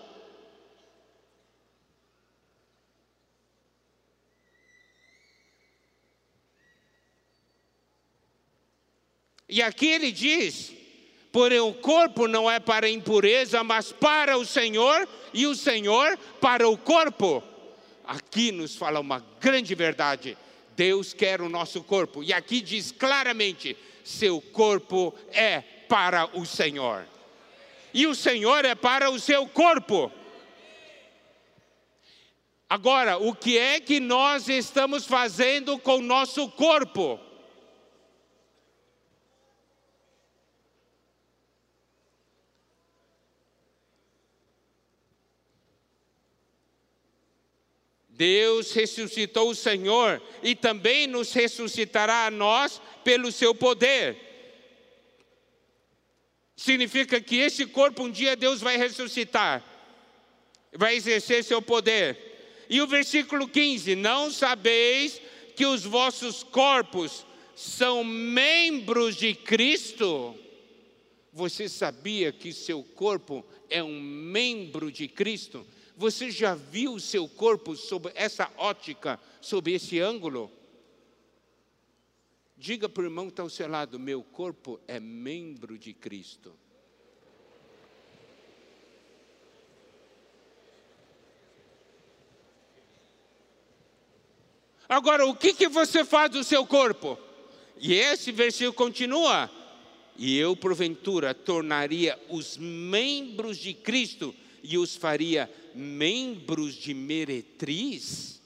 E 9.48 9.62
aqui 9.62 9.86
ele 9.86 10.12
diz: 10.12 10.72
porém 11.32 11.60
o 11.60 11.72
corpo 11.74 12.28
não 12.28 12.50
é 12.50 12.60
para 12.60 12.88
impureza, 12.88 13.64
mas 13.64 13.92
para 13.92 14.36
o 14.36 14.44
Senhor, 14.44 15.08
e 15.32 15.46
o 15.46 15.54
Senhor 15.54 16.18
para 16.40 16.68
o 16.68 16.76
corpo. 16.76 17.53
Aqui 18.04 18.52
nos 18.52 18.76
fala 18.76 19.00
uma 19.00 19.24
grande 19.40 19.74
verdade. 19.74 20.36
Deus 20.76 21.12
quer 21.14 21.40
o 21.40 21.48
nosso 21.48 21.82
corpo, 21.82 22.22
e 22.22 22.32
aqui 22.32 22.60
diz 22.60 22.92
claramente: 22.92 23.76
seu 24.04 24.40
corpo 24.40 25.14
é 25.32 25.60
para 25.88 26.26
o 26.36 26.44
Senhor, 26.44 27.06
e 27.92 28.06
o 28.06 28.14
Senhor 28.14 28.64
é 28.64 28.74
para 28.74 29.10
o 29.10 29.18
seu 29.18 29.46
corpo. 29.46 30.10
Agora, 32.68 33.18
o 33.18 33.34
que 33.34 33.56
é 33.56 33.78
que 33.78 34.00
nós 34.00 34.48
estamos 34.48 35.06
fazendo 35.06 35.78
com 35.78 35.98
o 35.98 36.02
nosso 36.02 36.48
corpo? 36.50 37.20
Deus 48.16 48.72
ressuscitou 48.72 49.50
o 49.50 49.54
Senhor 49.54 50.22
e 50.42 50.54
também 50.54 51.06
nos 51.06 51.32
ressuscitará 51.32 52.26
a 52.26 52.30
nós 52.30 52.80
pelo 53.02 53.32
seu 53.32 53.54
poder. 53.54 54.16
Significa 56.56 57.20
que 57.20 57.36
esse 57.36 57.66
corpo 57.66 58.04
um 58.04 58.10
dia 58.10 58.36
Deus 58.36 58.60
vai 58.60 58.76
ressuscitar, 58.76 59.64
vai 60.72 60.94
exercer 60.94 61.42
seu 61.42 61.60
poder. 61.60 62.16
E 62.70 62.80
o 62.80 62.86
versículo 62.86 63.48
15: 63.48 63.96
Não 63.96 64.30
sabeis 64.30 65.20
que 65.56 65.66
os 65.66 65.84
vossos 65.84 66.44
corpos 66.44 67.26
são 67.56 68.04
membros 68.04 69.16
de 69.16 69.34
Cristo? 69.34 70.38
Você 71.32 71.68
sabia 71.68 72.30
que 72.30 72.52
seu 72.52 72.84
corpo 72.84 73.44
é 73.68 73.82
um 73.82 74.00
membro 74.00 74.92
de 74.92 75.08
Cristo? 75.08 75.66
Você 75.96 76.30
já 76.30 76.54
viu 76.54 76.94
o 76.94 77.00
seu 77.00 77.28
corpo 77.28 77.76
sob 77.76 78.10
essa 78.14 78.50
ótica, 78.56 79.20
sob 79.40 79.72
esse 79.72 80.00
ângulo? 80.00 80.50
Diga 82.56 82.88
para 82.88 83.02
o 83.02 83.06
irmão 83.06 83.26
que 83.26 83.32
está 83.32 83.42
ao 83.42 83.50
seu 83.50 83.68
lado: 83.68 83.98
meu 83.98 84.22
corpo 84.22 84.80
é 84.88 84.98
membro 84.98 85.78
de 85.78 85.92
Cristo. 85.92 86.58
Agora, 94.88 95.26
o 95.26 95.34
que, 95.34 95.54
que 95.54 95.68
você 95.68 96.04
faz 96.04 96.30
do 96.30 96.44
seu 96.44 96.66
corpo? 96.66 97.18
E 97.78 97.94
esse 97.94 98.32
versículo 98.32 98.72
continua: 98.72 99.50
E 100.16 100.36
eu, 100.36 100.56
porventura, 100.56 101.32
tornaria 101.34 102.20
os 102.28 102.56
membros 102.56 103.58
de 103.58 103.74
Cristo 103.74 104.34
e 104.62 104.76
os 104.76 104.96
faria 104.96 105.50
membros 105.74 106.74
de 106.74 106.94
meretriz? 106.94 108.40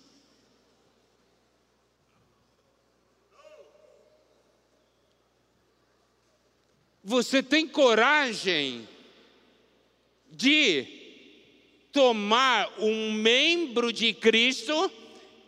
Você 7.05 7.43
tem 7.43 7.67
coragem 7.67 8.87
de 10.31 10.87
tomar 11.91 12.71
um 12.79 13.13
membro 13.13 13.93
de 13.93 14.13
Cristo 14.13 14.91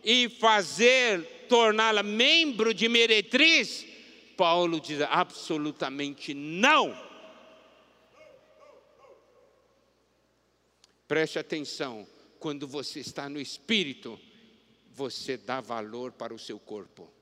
e 0.02 0.28
fazer, 0.28 1.46
torná-la 1.48 2.02
membro 2.02 2.72
de 2.72 2.88
meretriz? 2.88 3.86
Paulo 4.36 4.80
diz 4.80 5.02
absolutamente 5.02 6.32
não. 6.32 7.09
Preste 11.10 11.40
atenção, 11.40 12.06
quando 12.38 12.68
você 12.68 13.00
está 13.00 13.28
no 13.28 13.40
espírito, 13.40 14.16
você 14.92 15.36
dá 15.36 15.60
valor 15.60 16.12
para 16.12 16.32
o 16.32 16.38
seu 16.38 16.56
corpo. 16.56 17.12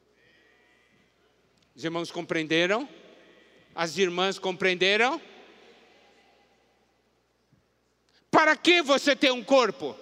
Os 1.74 1.82
irmãos 1.82 2.10
compreenderam? 2.10 2.86
As 3.74 3.96
irmãs 3.96 4.38
compreenderam? 4.38 5.18
Para 8.30 8.54
que 8.58 8.82
você 8.82 9.16
tem 9.16 9.30
um 9.30 9.42
corpo? 9.42 9.96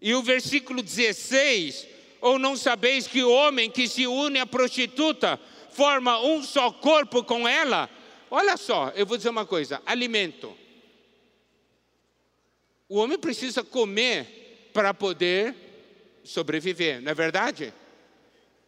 E 0.00 0.14
o 0.14 0.22
versículo 0.22 0.82
16: 0.82 1.86
Ou 2.22 2.38
não 2.38 2.56
sabeis 2.56 3.06
que 3.06 3.22
o 3.22 3.30
homem 3.30 3.70
que 3.70 3.86
se 3.86 4.06
une 4.06 4.38
à 4.38 4.46
prostituta 4.46 5.38
forma 5.72 6.20
um 6.20 6.42
só 6.42 6.70
corpo 6.70 7.24
com 7.24 7.48
ela. 7.48 7.88
Olha 8.30 8.56
só, 8.56 8.90
eu 8.90 9.04
vou 9.04 9.16
dizer 9.16 9.30
uma 9.30 9.46
coisa: 9.46 9.82
alimento. 9.84 10.56
O 12.88 12.96
homem 12.96 13.18
precisa 13.18 13.64
comer 13.64 14.70
para 14.72 14.92
poder 14.92 15.54
sobreviver, 16.24 17.00
não 17.00 17.10
é 17.10 17.14
verdade? 17.14 17.72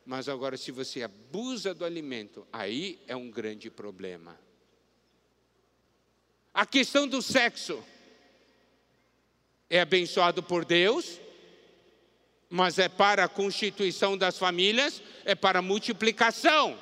Mas 0.04 0.28
agora, 0.28 0.56
se 0.56 0.70
você 0.70 1.02
abusa 1.02 1.72
do 1.74 1.84
alimento, 1.84 2.46
aí 2.52 2.98
é 3.06 3.16
um 3.16 3.30
grande 3.30 3.70
problema. 3.70 4.38
A 6.52 6.66
questão 6.66 7.08
do 7.08 7.22
sexo 7.22 7.82
é 9.68 9.80
abençoado 9.80 10.42
por 10.42 10.64
Deus, 10.64 11.18
mas 12.50 12.78
é 12.78 12.88
para 12.88 13.24
a 13.24 13.28
constituição 13.28 14.16
das 14.16 14.38
famílias, 14.38 15.02
é 15.24 15.34
para 15.34 15.58
a 15.58 15.62
multiplicação. 15.62 16.78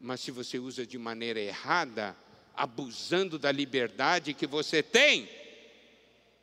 Mas 0.00 0.20
se 0.20 0.30
você 0.30 0.58
usa 0.58 0.86
de 0.86 0.96
maneira 0.96 1.40
errada, 1.40 2.16
abusando 2.54 3.38
da 3.38 3.50
liberdade 3.50 4.34
que 4.34 4.46
você 4.46 4.82
tem, 4.82 5.28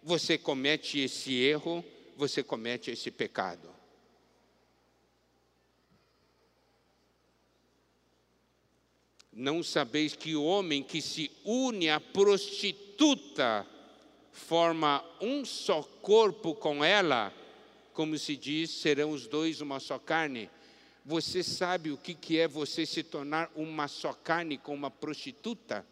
você 0.03 0.37
comete 0.37 0.99
esse 0.99 1.33
erro, 1.33 1.83
você 2.15 2.43
comete 2.43 2.91
esse 2.91 3.09
pecado. 3.09 3.73
Não 9.31 9.61
sabeis 9.61 10.15
que 10.15 10.35
o 10.35 10.43
homem 10.45 10.81
que 10.81 11.01
se 11.01 11.29
une 11.43 11.89
à 11.89 11.99
prostituta 11.99 13.67
forma 14.31 15.03
um 15.19 15.43
só 15.43 15.81
corpo 15.83 16.55
com 16.55 16.83
ela, 16.83 17.33
como 17.93 18.17
se 18.17 18.37
diz, 18.37 18.69
serão 18.69 19.11
os 19.11 19.27
dois 19.27 19.59
uma 19.59 19.79
só 19.79 19.99
carne. 19.99 20.49
Você 21.07 21.43
sabe 21.43 21.91
o 21.91 21.97
que, 21.97 22.39
é 22.39 22.47
você 22.47 22.83
se 22.83 23.03
tornar 23.03 23.51
uma 23.55 23.87
só 23.87 24.11
carne 24.11 24.57
com 24.57 24.73
uma 24.73 24.89
prostituta? 24.89 25.85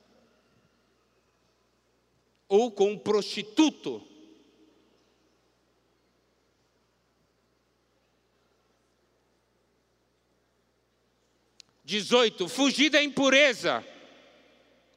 Ou 2.50 2.72
com 2.72 2.94
um 2.94 2.98
prostituto? 2.98 4.02
Dezoito, 11.86 12.48
fugir 12.50 12.90
da 12.90 13.04
impureza. 13.04 13.86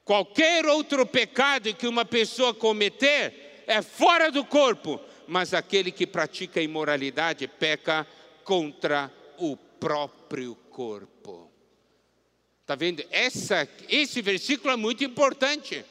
Qualquer 0.02 0.64
outro 0.64 1.04
pecado 1.04 1.74
que 1.74 1.86
uma 1.86 2.06
pessoa 2.06 2.54
cometer 2.54 3.64
é 3.66 3.82
fora 3.82 4.30
do 4.30 4.46
corpo, 4.46 4.98
mas 5.28 5.52
aquele 5.52 5.92
que 5.92 6.06
pratica 6.06 6.62
imoralidade 6.62 7.46
peca 7.46 8.06
contra 8.44 9.12
o 9.36 9.58
próprio 9.80 10.54
corpo. 10.70 11.50
Está 12.60 12.74
vendo? 12.74 13.04
Essa, 13.10 13.68
esse 13.88 14.20
versículo 14.20 14.72
é 14.72 14.76
muito 14.76 15.04
importante. 15.04 15.84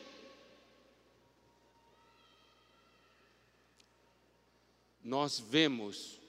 Nós 5.01 5.39
vemos 5.39 6.19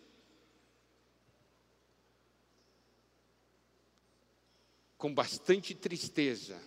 com 4.96 5.12
bastante 5.12 5.74
tristeza 5.74 6.60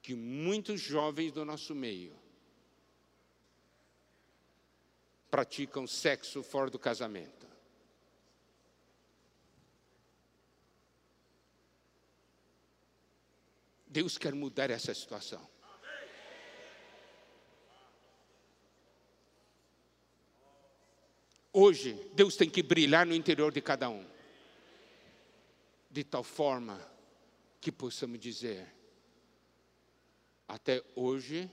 que 0.00 0.14
muitos 0.14 0.80
jovens 0.80 1.32
do 1.32 1.44
nosso 1.44 1.74
meio 1.74 2.16
praticam 5.30 5.86
sexo 5.86 6.42
fora 6.42 6.70
do 6.70 6.78
casamento. 6.78 7.46
Deus 13.96 14.18
quer 14.18 14.34
mudar 14.34 14.68
essa 14.68 14.92
situação. 14.92 15.40
Hoje, 21.50 21.94
Deus 22.12 22.36
tem 22.36 22.50
que 22.50 22.62
brilhar 22.62 23.06
no 23.06 23.14
interior 23.14 23.50
de 23.50 23.62
cada 23.62 23.88
um, 23.88 24.06
de 25.90 26.04
tal 26.04 26.22
forma 26.22 26.78
que 27.58 27.72
possamos 27.72 28.20
dizer: 28.20 28.70
até 30.46 30.84
hoje, 30.94 31.50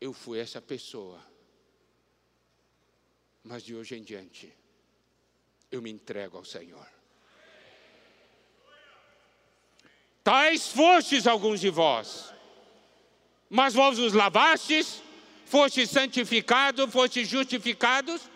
eu 0.00 0.14
fui 0.14 0.38
essa 0.38 0.62
pessoa, 0.62 1.22
mas 3.44 3.62
de 3.62 3.74
hoje 3.74 3.96
em 3.96 4.02
diante, 4.02 4.50
eu 5.70 5.82
me 5.82 5.90
entrego 5.90 6.38
ao 6.38 6.44
Senhor. 6.46 6.99
Tais 10.22 10.68
fostes 10.68 11.26
alguns 11.26 11.60
de 11.60 11.70
vós, 11.70 12.32
mas 13.48 13.74
vós 13.74 13.98
os 13.98 14.12
lavastes, 14.12 15.02
fostes 15.46 15.90
santificados, 15.90 16.92
fostes 16.92 17.26
justificados. 17.26 18.30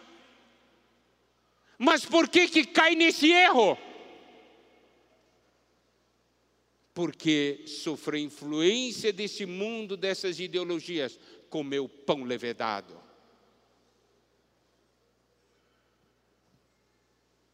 Mas 1.79 2.05
por 2.05 2.29
que 2.29 2.49
que 2.49 2.65
cai 2.65 2.95
nesse 2.95 3.31
erro? 3.31 3.77
Porque 6.95 7.65
sofreu 7.67 8.21
influência 8.21 9.13
desse 9.13 9.45
mundo, 9.45 9.97
dessas 9.97 10.41
ideologias, 10.41 11.19
comeu 11.51 11.89
pão 11.89 12.25
levedado. 12.25 13.03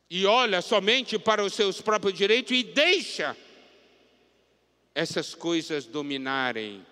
E 0.08 0.26
olha 0.26 0.60
somente 0.60 1.18
para 1.18 1.44
os 1.44 1.54
seus 1.54 1.80
próprios 1.80 2.14
direitos 2.14 2.56
e 2.56 2.62
deixa 2.62 3.36
essas 5.00 5.34
coisas 5.34 5.86
dominarem. 5.86 6.84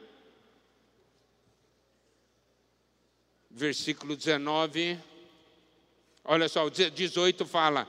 Versículo 3.51 4.17
19, 4.17 4.99
olha 6.25 6.49
só, 6.49 6.65
o 6.65 6.71
18 6.71 7.45
fala: 7.45 7.87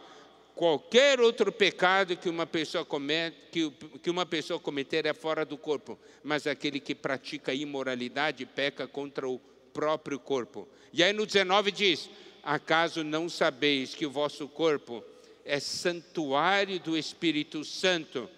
qualquer 0.53 1.21
outro 1.21 1.53
pecado 1.53 2.17
que 2.17 2.27
uma 2.27 2.45
pessoa 2.45 2.83
comete, 2.83 3.37
que, 3.49 3.71
que 4.03 4.09
uma 4.09 4.25
pessoa 4.25 4.59
cometer 4.59 5.05
é 5.05 5.13
fora 5.13 5.45
do 5.45 5.57
corpo, 5.57 5.97
mas 6.21 6.45
aquele 6.45 6.81
que 6.81 6.93
pratica 6.93 7.53
imoralidade 7.53 8.45
peca 8.45 8.85
contra 8.85 9.25
o 9.25 9.39
próprio 9.71 10.19
corpo. 10.19 10.67
E 10.91 11.01
aí 11.01 11.13
no 11.13 11.25
19 11.25 11.71
diz: 11.71 12.09
acaso 12.43 13.05
não 13.05 13.29
sabeis 13.29 13.95
que 13.95 14.05
o 14.05 14.11
vosso 14.11 14.49
corpo 14.49 15.01
é 15.45 15.61
santuário 15.61 16.77
do 16.77 16.97
Espírito 16.97 17.63
Santo? 17.63 18.29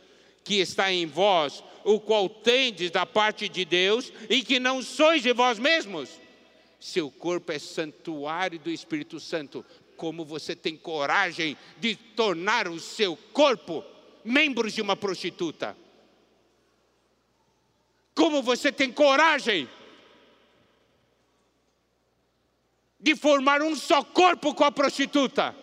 Que 0.43 0.55
está 0.55 0.91
em 0.91 1.05
vós, 1.05 1.63
o 1.83 1.99
qual 1.99 2.29
tendes 2.29 2.91
da 2.91 3.05
parte 3.05 3.47
de 3.47 3.65
Deus 3.65 4.11
e 4.29 4.41
que 4.41 4.59
não 4.59 4.81
sois 4.81 5.21
de 5.21 5.33
vós 5.33 5.59
mesmos. 5.59 6.09
Seu 6.79 7.11
corpo 7.11 7.51
é 7.51 7.59
santuário 7.59 8.59
do 8.59 8.71
Espírito 8.71 9.19
Santo. 9.19 9.63
Como 9.95 10.25
você 10.25 10.55
tem 10.55 10.75
coragem 10.75 11.55
de 11.77 11.95
tornar 11.95 12.67
o 12.67 12.79
seu 12.79 13.15
corpo 13.15 13.83
membros 14.23 14.73
de 14.73 14.81
uma 14.81 14.95
prostituta? 14.95 15.77
Como 18.15 18.41
você 18.41 18.71
tem 18.71 18.91
coragem 18.91 19.69
de 22.99 23.15
formar 23.15 23.61
um 23.61 23.75
só 23.75 24.03
corpo 24.03 24.53
com 24.53 24.63
a 24.63 24.71
prostituta? 24.71 25.55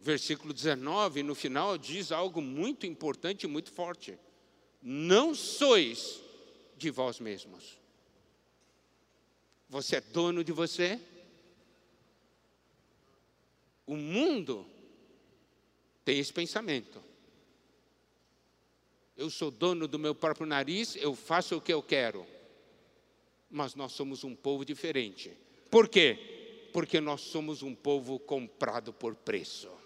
Versículo 0.00 0.52
19, 0.52 1.22
no 1.22 1.34
final, 1.34 1.76
diz 1.76 2.10
algo 2.10 2.40
muito 2.40 2.86
importante 2.86 3.44
e 3.44 3.46
muito 3.46 3.70
forte: 3.70 4.18
Não 4.82 5.34
sois 5.34 6.20
de 6.76 6.90
vós 6.90 7.20
mesmos. 7.20 7.78
Você 9.68 9.96
é 9.96 10.00
dono 10.00 10.42
de 10.42 10.50
você? 10.50 10.98
O 13.86 13.96
mundo 13.96 14.66
tem 16.04 16.18
esse 16.18 16.32
pensamento. 16.32 17.02
Eu 19.16 19.28
sou 19.28 19.50
dono 19.50 19.86
do 19.86 19.98
meu 19.98 20.14
próprio 20.14 20.46
nariz, 20.46 20.96
eu 20.96 21.14
faço 21.14 21.56
o 21.56 21.60
que 21.60 21.72
eu 21.72 21.82
quero. 21.82 22.26
Mas 23.50 23.74
nós 23.74 23.92
somos 23.92 24.24
um 24.24 24.34
povo 24.34 24.64
diferente. 24.64 25.36
Por 25.70 25.88
quê? 25.88 26.68
Porque 26.72 27.00
nós 27.00 27.20
somos 27.20 27.62
um 27.62 27.74
povo 27.74 28.18
comprado 28.18 28.92
por 28.92 29.14
preço. 29.14 29.79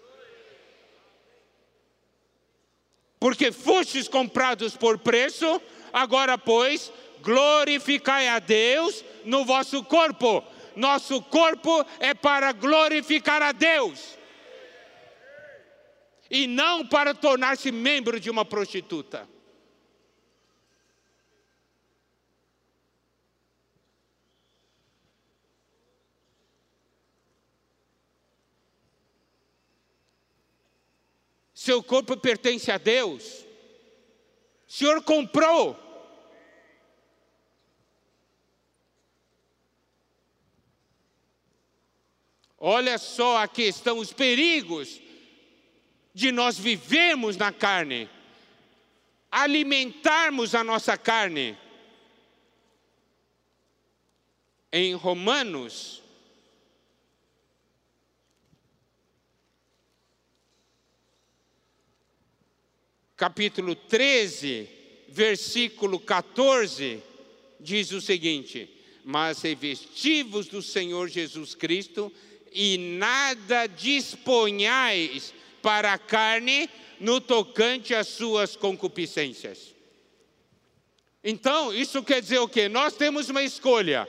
Porque 3.25 3.51
fostes 3.51 4.07
comprados 4.07 4.77
por 4.77 4.99
preço, 4.99 5.59
agora, 5.91 6.37
pois, 6.37 6.93
glorificai 7.22 8.29
a 8.29 8.39
Deus 8.39 9.03
no 9.25 9.47
vosso 9.47 9.83
corpo. 9.83 10.45
Nosso 10.77 11.22
corpo 11.22 11.87
é 11.99 12.12
para 12.12 12.53
glorificar 12.53 13.41
a 13.41 13.51
Deus. 13.51 14.18
E 16.31 16.47
não 16.47 16.87
para 16.87 17.14
tornar-se 17.14 17.72
membro 17.72 18.20
de 18.20 18.29
uma 18.29 18.45
prostituta. 18.45 19.27
Seu 31.65 31.83
corpo 31.83 32.15
pertence 32.15 32.71
a 32.71 32.77
Deus. 32.77 33.43
O 34.69 34.71
Senhor 34.71 35.03
comprou. 35.03 35.75
Olha 42.59 42.99
só 42.99 43.39
a 43.39 43.49
questão, 43.49 43.97
os 43.97 44.12
perigos 44.12 45.01
de 46.12 46.31
nós 46.31 46.59
vivermos 46.59 47.39
na 47.39 47.51
carne, 47.51 48.11
alimentarmos 49.33 50.55
a 50.55 50.62
nossa 50.62 50.99
carne. 50.99 51.57
Em 54.71 54.93
Romanos, 54.93 56.03
capítulo 63.25 63.75
13, 63.75 64.68
versículo 65.09 65.99
14, 65.99 67.03
diz 67.59 67.91
o 67.91 67.99
seguinte: 67.99 68.68
Mas 69.03 69.41
revestivos 69.41 70.47
do 70.47 70.61
Senhor 70.61 71.09
Jesus 71.09 71.55
Cristo 71.55 72.12
e 72.53 72.77
nada 72.99 73.66
disponhais 73.66 75.33
para 75.62 75.95
a 75.95 75.99
carne 75.99 76.68
no 77.01 77.18
tocante 77.18 77.95
às 77.95 78.09
suas 78.09 78.57
concupiscências. 78.57 79.75
Então, 81.25 81.72
isso 81.72 82.03
quer 82.03 82.20
dizer 82.20 82.41
o 82.41 82.49
quê? 82.49 82.68
Nós 82.68 82.95
temos 82.95 83.31
uma 83.31 83.43
escolha. 83.43 84.07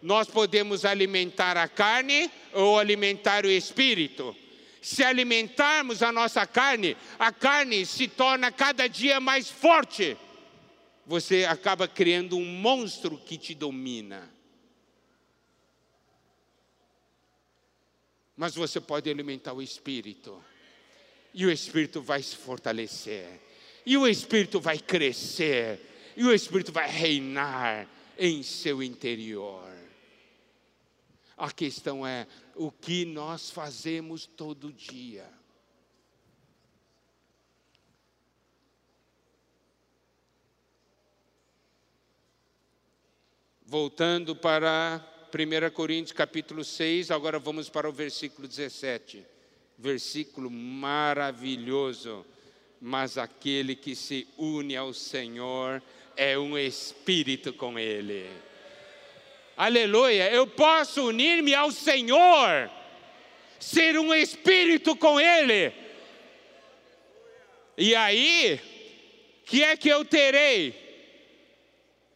Nós 0.00 0.28
podemos 0.28 0.84
alimentar 0.84 1.56
a 1.56 1.66
carne 1.66 2.30
ou 2.52 2.78
alimentar 2.78 3.44
o 3.44 3.50
espírito 3.50 4.36
se 4.82 5.04
alimentarmos 5.04 6.02
a 6.02 6.10
nossa 6.10 6.44
carne, 6.44 6.96
a 7.16 7.32
carne 7.32 7.86
se 7.86 8.08
torna 8.08 8.50
cada 8.50 8.88
dia 8.88 9.20
mais 9.20 9.48
forte. 9.48 10.16
Você 11.06 11.44
acaba 11.44 11.86
criando 11.86 12.36
um 12.36 12.44
monstro 12.44 13.16
que 13.16 13.38
te 13.38 13.54
domina. 13.54 14.28
Mas 18.36 18.56
você 18.56 18.80
pode 18.80 19.08
alimentar 19.08 19.52
o 19.52 19.62
espírito. 19.62 20.42
E 21.32 21.46
o 21.46 21.50
espírito 21.50 22.02
vai 22.02 22.20
se 22.20 22.36
fortalecer. 22.36 23.40
E 23.86 23.96
o 23.96 24.06
espírito 24.06 24.60
vai 24.60 24.78
crescer. 24.78 25.80
E 26.16 26.24
o 26.24 26.32
espírito 26.32 26.72
vai 26.72 26.90
reinar 26.90 27.88
em 28.18 28.42
seu 28.42 28.82
interior. 28.82 29.70
A 31.36 31.50
questão 31.50 32.06
é 32.06 32.26
o 32.54 32.70
que 32.70 33.04
nós 33.04 33.50
fazemos 33.50 34.26
todo 34.26 34.72
dia. 34.72 35.28
Voltando 43.64 44.36
para 44.36 45.00
1 45.32 45.70
Coríntios 45.72 46.12
capítulo 46.12 46.62
6, 46.62 47.10
agora 47.10 47.38
vamos 47.38 47.70
para 47.70 47.88
o 47.88 47.92
versículo 47.92 48.46
17. 48.46 49.26
Versículo 49.78 50.50
maravilhoso. 50.50 52.26
mas 52.84 53.16
aquele 53.16 53.76
que 53.76 53.94
se 53.94 54.26
une 54.36 54.76
ao 54.76 54.92
Senhor 54.92 55.80
é 56.16 56.36
um 56.36 56.58
espírito 56.58 57.52
com 57.52 57.78
Ele. 57.78 58.28
Aleluia! 59.56 60.30
Eu 60.30 60.46
posso 60.46 61.08
unir-me 61.08 61.54
ao 61.54 61.70
Senhor, 61.70 62.70
ser 63.58 63.98
um 63.98 64.14
espírito 64.14 64.96
com 64.96 65.20
Ele. 65.20 65.72
E 67.76 67.94
aí, 67.94 68.60
que 69.52 69.62
é 69.62 69.76
que 69.76 69.90
eu 69.90 70.02
terei? 70.02 70.74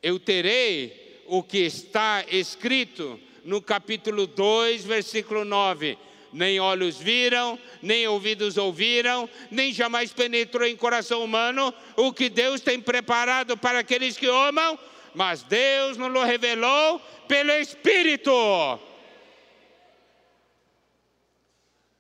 Eu 0.02 0.18
terei 0.18 1.20
o 1.26 1.42
que 1.42 1.58
está 1.58 2.24
escrito 2.30 3.20
no 3.44 3.60
capítulo 3.60 4.26
2, 4.26 4.86
versículo 4.86 5.44
9: 5.44 5.98
Nem 6.32 6.58
olhos 6.58 6.96
viram, 6.96 7.58
nem 7.82 8.08
ouvidos 8.08 8.56
ouviram, 8.56 9.28
nem 9.50 9.70
jamais 9.70 10.14
penetrou 10.14 10.66
em 10.66 10.74
coração 10.74 11.22
humano 11.22 11.74
o 11.94 12.10
que 12.10 12.30
Deus 12.30 12.62
tem 12.62 12.80
preparado 12.80 13.54
para 13.54 13.80
aqueles 13.80 14.16
que 14.16 14.26
amam, 14.26 14.78
mas 15.16 15.42
Deus 15.42 15.96
nos 15.96 16.24
revelou 16.24 17.00
pelo 17.26 17.50
Espírito. 17.52 18.30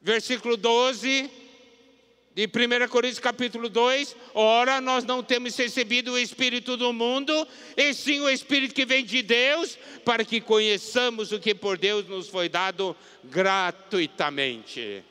Versículo 0.02 0.54
12 0.54 1.30
de 2.34 2.44
1 2.44 2.88
Coríntios 2.90 3.18
capítulo 3.18 3.70
2, 3.70 4.14
ora 4.34 4.82
nós 4.82 5.02
não 5.04 5.22
temos 5.22 5.56
recebido 5.56 6.12
o 6.12 6.18
Espírito 6.18 6.76
do 6.76 6.92
mundo, 6.92 7.32
e 7.74 7.94
sim 7.94 8.20
o 8.20 8.28
Espírito 8.28 8.74
que 8.74 8.84
vem 8.84 9.02
de 9.02 9.22
Deus, 9.22 9.78
para 10.04 10.22
que 10.22 10.38
conheçamos 10.38 11.32
o 11.32 11.40
que 11.40 11.54
por 11.54 11.78
Deus 11.78 12.06
nos 12.06 12.28
foi 12.28 12.50
dado 12.50 12.94
gratuitamente. 13.24 15.02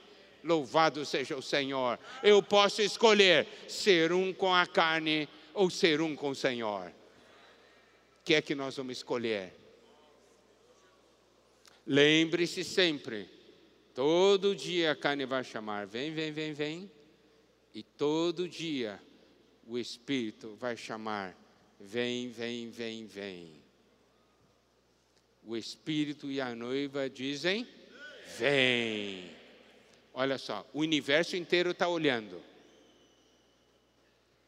Louvado 0.43 1.03
seja 1.03 1.35
o 1.35 1.41
Senhor. 1.41 1.97
Eu 2.21 2.43
posso 2.43 2.83
escolher 2.83 3.47
ser 3.67 4.13
um 4.13 4.31
com 4.31 4.53
a 4.53 4.67
carne 4.67 5.27
ou 5.55 5.71
ser 5.71 6.01
um 6.01 6.15
com 6.15 6.29
o 6.29 6.35
Senhor. 6.35 6.93
Que 8.25 8.33
é 8.33 8.41
que 8.41 8.55
nós 8.55 8.75
vamos 8.75 8.97
escolher? 8.97 9.53
Lembre-se 11.85 12.63
sempre, 12.63 13.29
todo 13.93 14.55
dia 14.55 14.91
a 14.91 14.95
carne 14.95 15.27
vai 15.27 15.43
chamar: 15.43 15.85
vem, 15.85 16.11
vem, 16.11 16.31
vem, 16.31 16.51
vem. 16.51 16.91
E 17.71 17.83
todo 17.83 18.49
dia 18.49 18.99
o 19.67 19.77
Espírito 19.77 20.55
vai 20.55 20.75
chamar: 20.75 21.37
vem, 21.79 22.27
vem, 22.29 22.71
vem, 22.71 23.05
vem. 23.05 23.63
O 25.43 25.55
Espírito 25.55 26.31
e 26.31 26.41
a 26.41 26.55
noiva 26.55 27.07
dizem: 27.07 27.67
vem. 28.39 29.29
Olha 30.11 30.39
só, 30.39 30.67
o 30.73 30.79
universo 30.79 31.35
inteiro 31.35 31.69
está 31.69 31.87
olhando. 31.87 32.41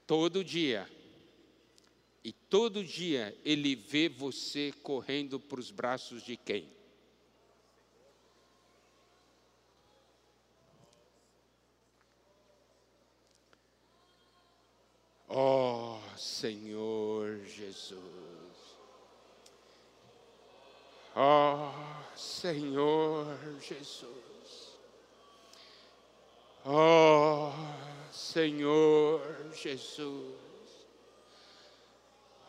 Todo 0.07 0.43
dia. 0.43 0.89
E 2.23 2.33
todo 2.33 2.83
dia 2.83 3.37
ele 3.45 3.75
vê 3.75 4.09
você 4.09 4.73
correndo 4.83 5.39
para 5.39 5.59
os 5.59 5.71
braços 5.71 6.23
de 6.23 6.35
quem? 6.35 6.77
Ó 15.29 15.97
oh, 15.97 16.17
Senhor 16.17 17.39
Jesus. 17.45 17.97
Ó 21.15 21.69
oh, 21.69 22.17
Senhor 22.17 23.37
Jesus. 23.61 24.77
Ó 26.65 27.49
oh, 27.49 28.11
Senhor 28.11 29.21
Jesus. 29.53 30.46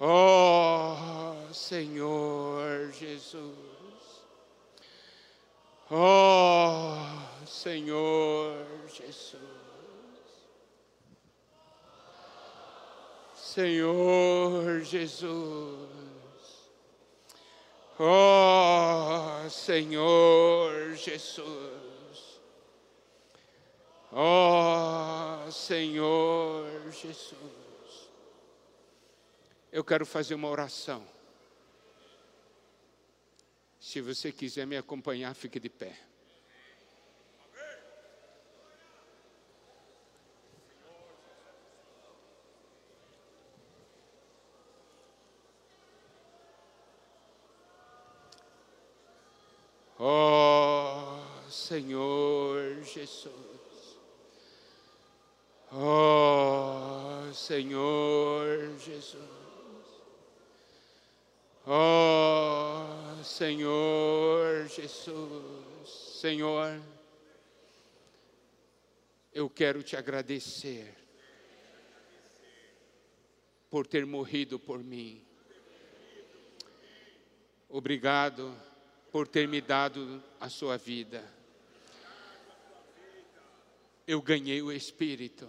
Ó 0.00 1.34
Senhor 1.52 2.92
Jesus. 2.92 3.34
Ó 5.90 6.98
Senhor 7.44 8.54
Jesus. 8.86 9.58
Senhor 13.34 14.80
Jesus. 14.80 15.28
Oh, 17.98 19.44
Senhor 19.48 20.94
Jesus. 20.94 21.42
Oh, 24.12 25.40
Senhor 25.48 26.66
Jesus. 26.92 27.34
Eu 29.70 29.84
quero 29.84 30.06
fazer 30.06 30.34
uma 30.34 30.48
oração. 30.48 31.06
Se 33.78 34.00
você 34.00 34.32
quiser 34.32 34.66
me 34.66 34.76
acompanhar, 34.76 35.34
fique 35.34 35.60
de 35.60 35.68
pé. 35.68 35.98
Oh, 50.00 51.18
Senhor 51.50 52.82
Jesus. 52.84 53.32
Oh, 55.72 57.32
Senhor 57.34 58.78
Jesus. 58.78 59.47
Oh, 61.70 63.22
Senhor 63.22 64.66
Jesus. 64.68 65.90
Senhor, 66.18 66.80
eu 69.34 69.50
quero 69.50 69.82
te 69.82 69.94
agradecer 69.94 70.96
por 73.68 73.86
ter 73.86 74.06
morrido 74.06 74.58
por 74.58 74.82
mim. 74.82 75.22
Obrigado 77.68 78.56
por 79.12 79.28
ter 79.28 79.46
me 79.46 79.60
dado 79.60 80.24
a 80.40 80.48
sua 80.48 80.78
vida. 80.78 81.22
Eu 84.06 84.22
ganhei 84.22 84.62
o 84.62 84.72
Espírito. 84.72 85.46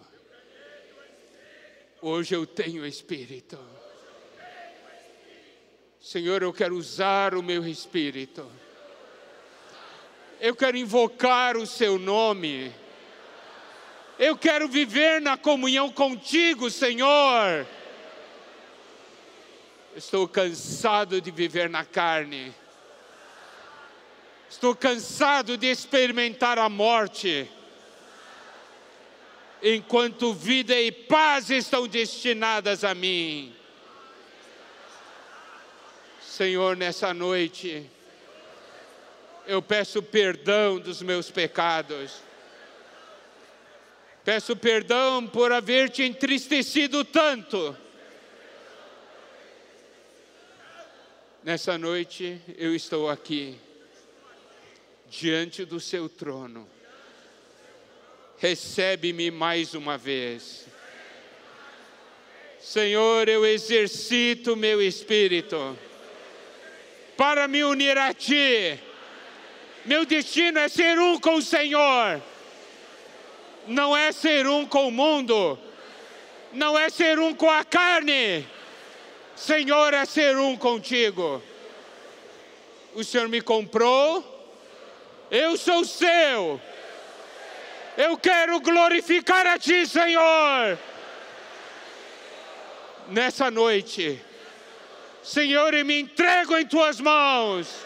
Hoje 2.02 2.36
eu 2.36 2.46
tenho 2.46 2.86
Espírito. 2.86 3.58
Senhor, 6.02 6.42
eu 6.42 6.54
quero 6.54 6.76
usar 6.76 7.36
o 7.36 7.44
meu 7.44 7.68
Espírito. 7.68 8.50
Eu 10.40 10.56
quero 10.56 10.78
invocar 10.78 11.58
o 11.58 11.68
Seu 11.68 12.00
nome. 12.00 12.74
Eu 14.18 14.38
quero 14.38 14.68
viver 14.68 15.20
na 15.20 15.38
comunhão 15.38 15.92
contigo, 15.92 16.70
Senhor. 16.70 17.68
Estou 19.96 20.28
cansado 20.28 21.20
de 21.20 21.32
viver 21.32 21.70
na 21.70 21.84
carne. 21.84 22.54
Estou 24.50 24.74
cansado 24.74 25.58
de 25.58 25.68
experimentar 25.68 26.58
a 26.58 26.68
morte, 26.68 27.48
enquanto 29.62 30.34
vida 30.34 30.74
e 30.74 30.92
paz 30.92 31.52
estão 31.52 31.88
destinadas 31.88 32.84
a 32.84 32.96
mim. 32.96 33.59
Senhor, 36.40 36.78
nessa 36.78 37.14
noite, 37.14 37.86
eu 39.46 39.62
peço 39.62 40.02
perdão 40.02 40.80
dos 40.80 41.02
meus 41.02 41.30
pecados. 41.30 42.22
Peço 44.24 44.56
perdão 44.56 45.28
por 45.28 45.52
haver 45.52 45.90
te 45.90 46.02
entristecido 46.02 47.04
tanto. 47.04 47.76
Nessa 51.44 51.78
noite 51.78 52.42
eu 52.58 52.74
estou 52.74 53.10
aqui 53.10 53.60
diante 55.10 55.66
do 55.66 55.78
seu 55.78 56.08
trono. 56.08 56.70
Recebe-me 58.38 59.30
mais 59.30 59.74
uma 59.74 59.98
vez. 59.98 60.68
Senhor, 62.62 63.28
eu 63.28 63.46
exercito 63.46 64.56
meu 64.56 64.82
espírito 64.82 65.78
para 67.20 67.50
me 67.50 67.66
unir 67.66 67.98
a 67.98 68.14
Ti. 68.14 68.80
Meu 69.84 70.06
destino 70.06 70.58
é 70.58 70.70
ser 70.70 70.98
um 70.98 71.20
com 71.20 71.36
o 71.36 71.42
Senhor, 71.42 72.22
não 73.68 73.96
é 73.96 74.14
ser 74.14 74.48
um 74.48 74.66
com 74.66 74.88
o 74.88 74.92
mundo, 74.92 75.60
não 76.54 76.80
é 76.80 76.90
ser 76.90 77.20
um 77.20 77.36
com 77.36 77.50
a 77.50 77.66
carne. 77.66 78.48
Senhor, 79.36 79.94
é 79.94 80.06
ser 80.06 80.38
um 80.38 80.56
contigo. 80.56 81.44
O 82.96 83.04
Senhor 83.04 83.28
me 83.28 83.42
comprou 83.42 84.40
eu 85.30 85.58
sou 85.58 85.84
seu. 85.84 86.60
Eu 87.98 88.18
quero 88.18 88.62
glorificar 88.62 89.46
a 89.46 89.60
Ti, 89.60 89.86
Senhor. 89.86 90.80
nessa 93.10 93.52
noite. 93.52 94.29
Senhor, 95.30 95.76
eu 95.76 95.86
me 95.86 96.00
entrego 96.00 96.58
em 96.58 96.66
tuas 96.66 97.00
mãos. 97.00 97.86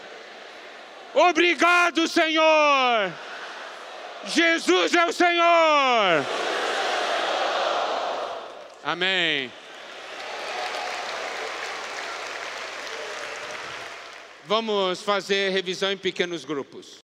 Obrigado, 1.12 2.08
Senhor. 2.08 3.12
Jesus 4.24 4.94
é 4.94 5.04
o 5.04 5.12
Senhor. 5.12 6.24
Amém. 8.82 9.52
Vamos 14.46 15.02
fazer 15.02 15.50
revisão 15.50 15.92
em 15.92 15.98
pequenos 15.98 16.46
grupos. 16.46 17.02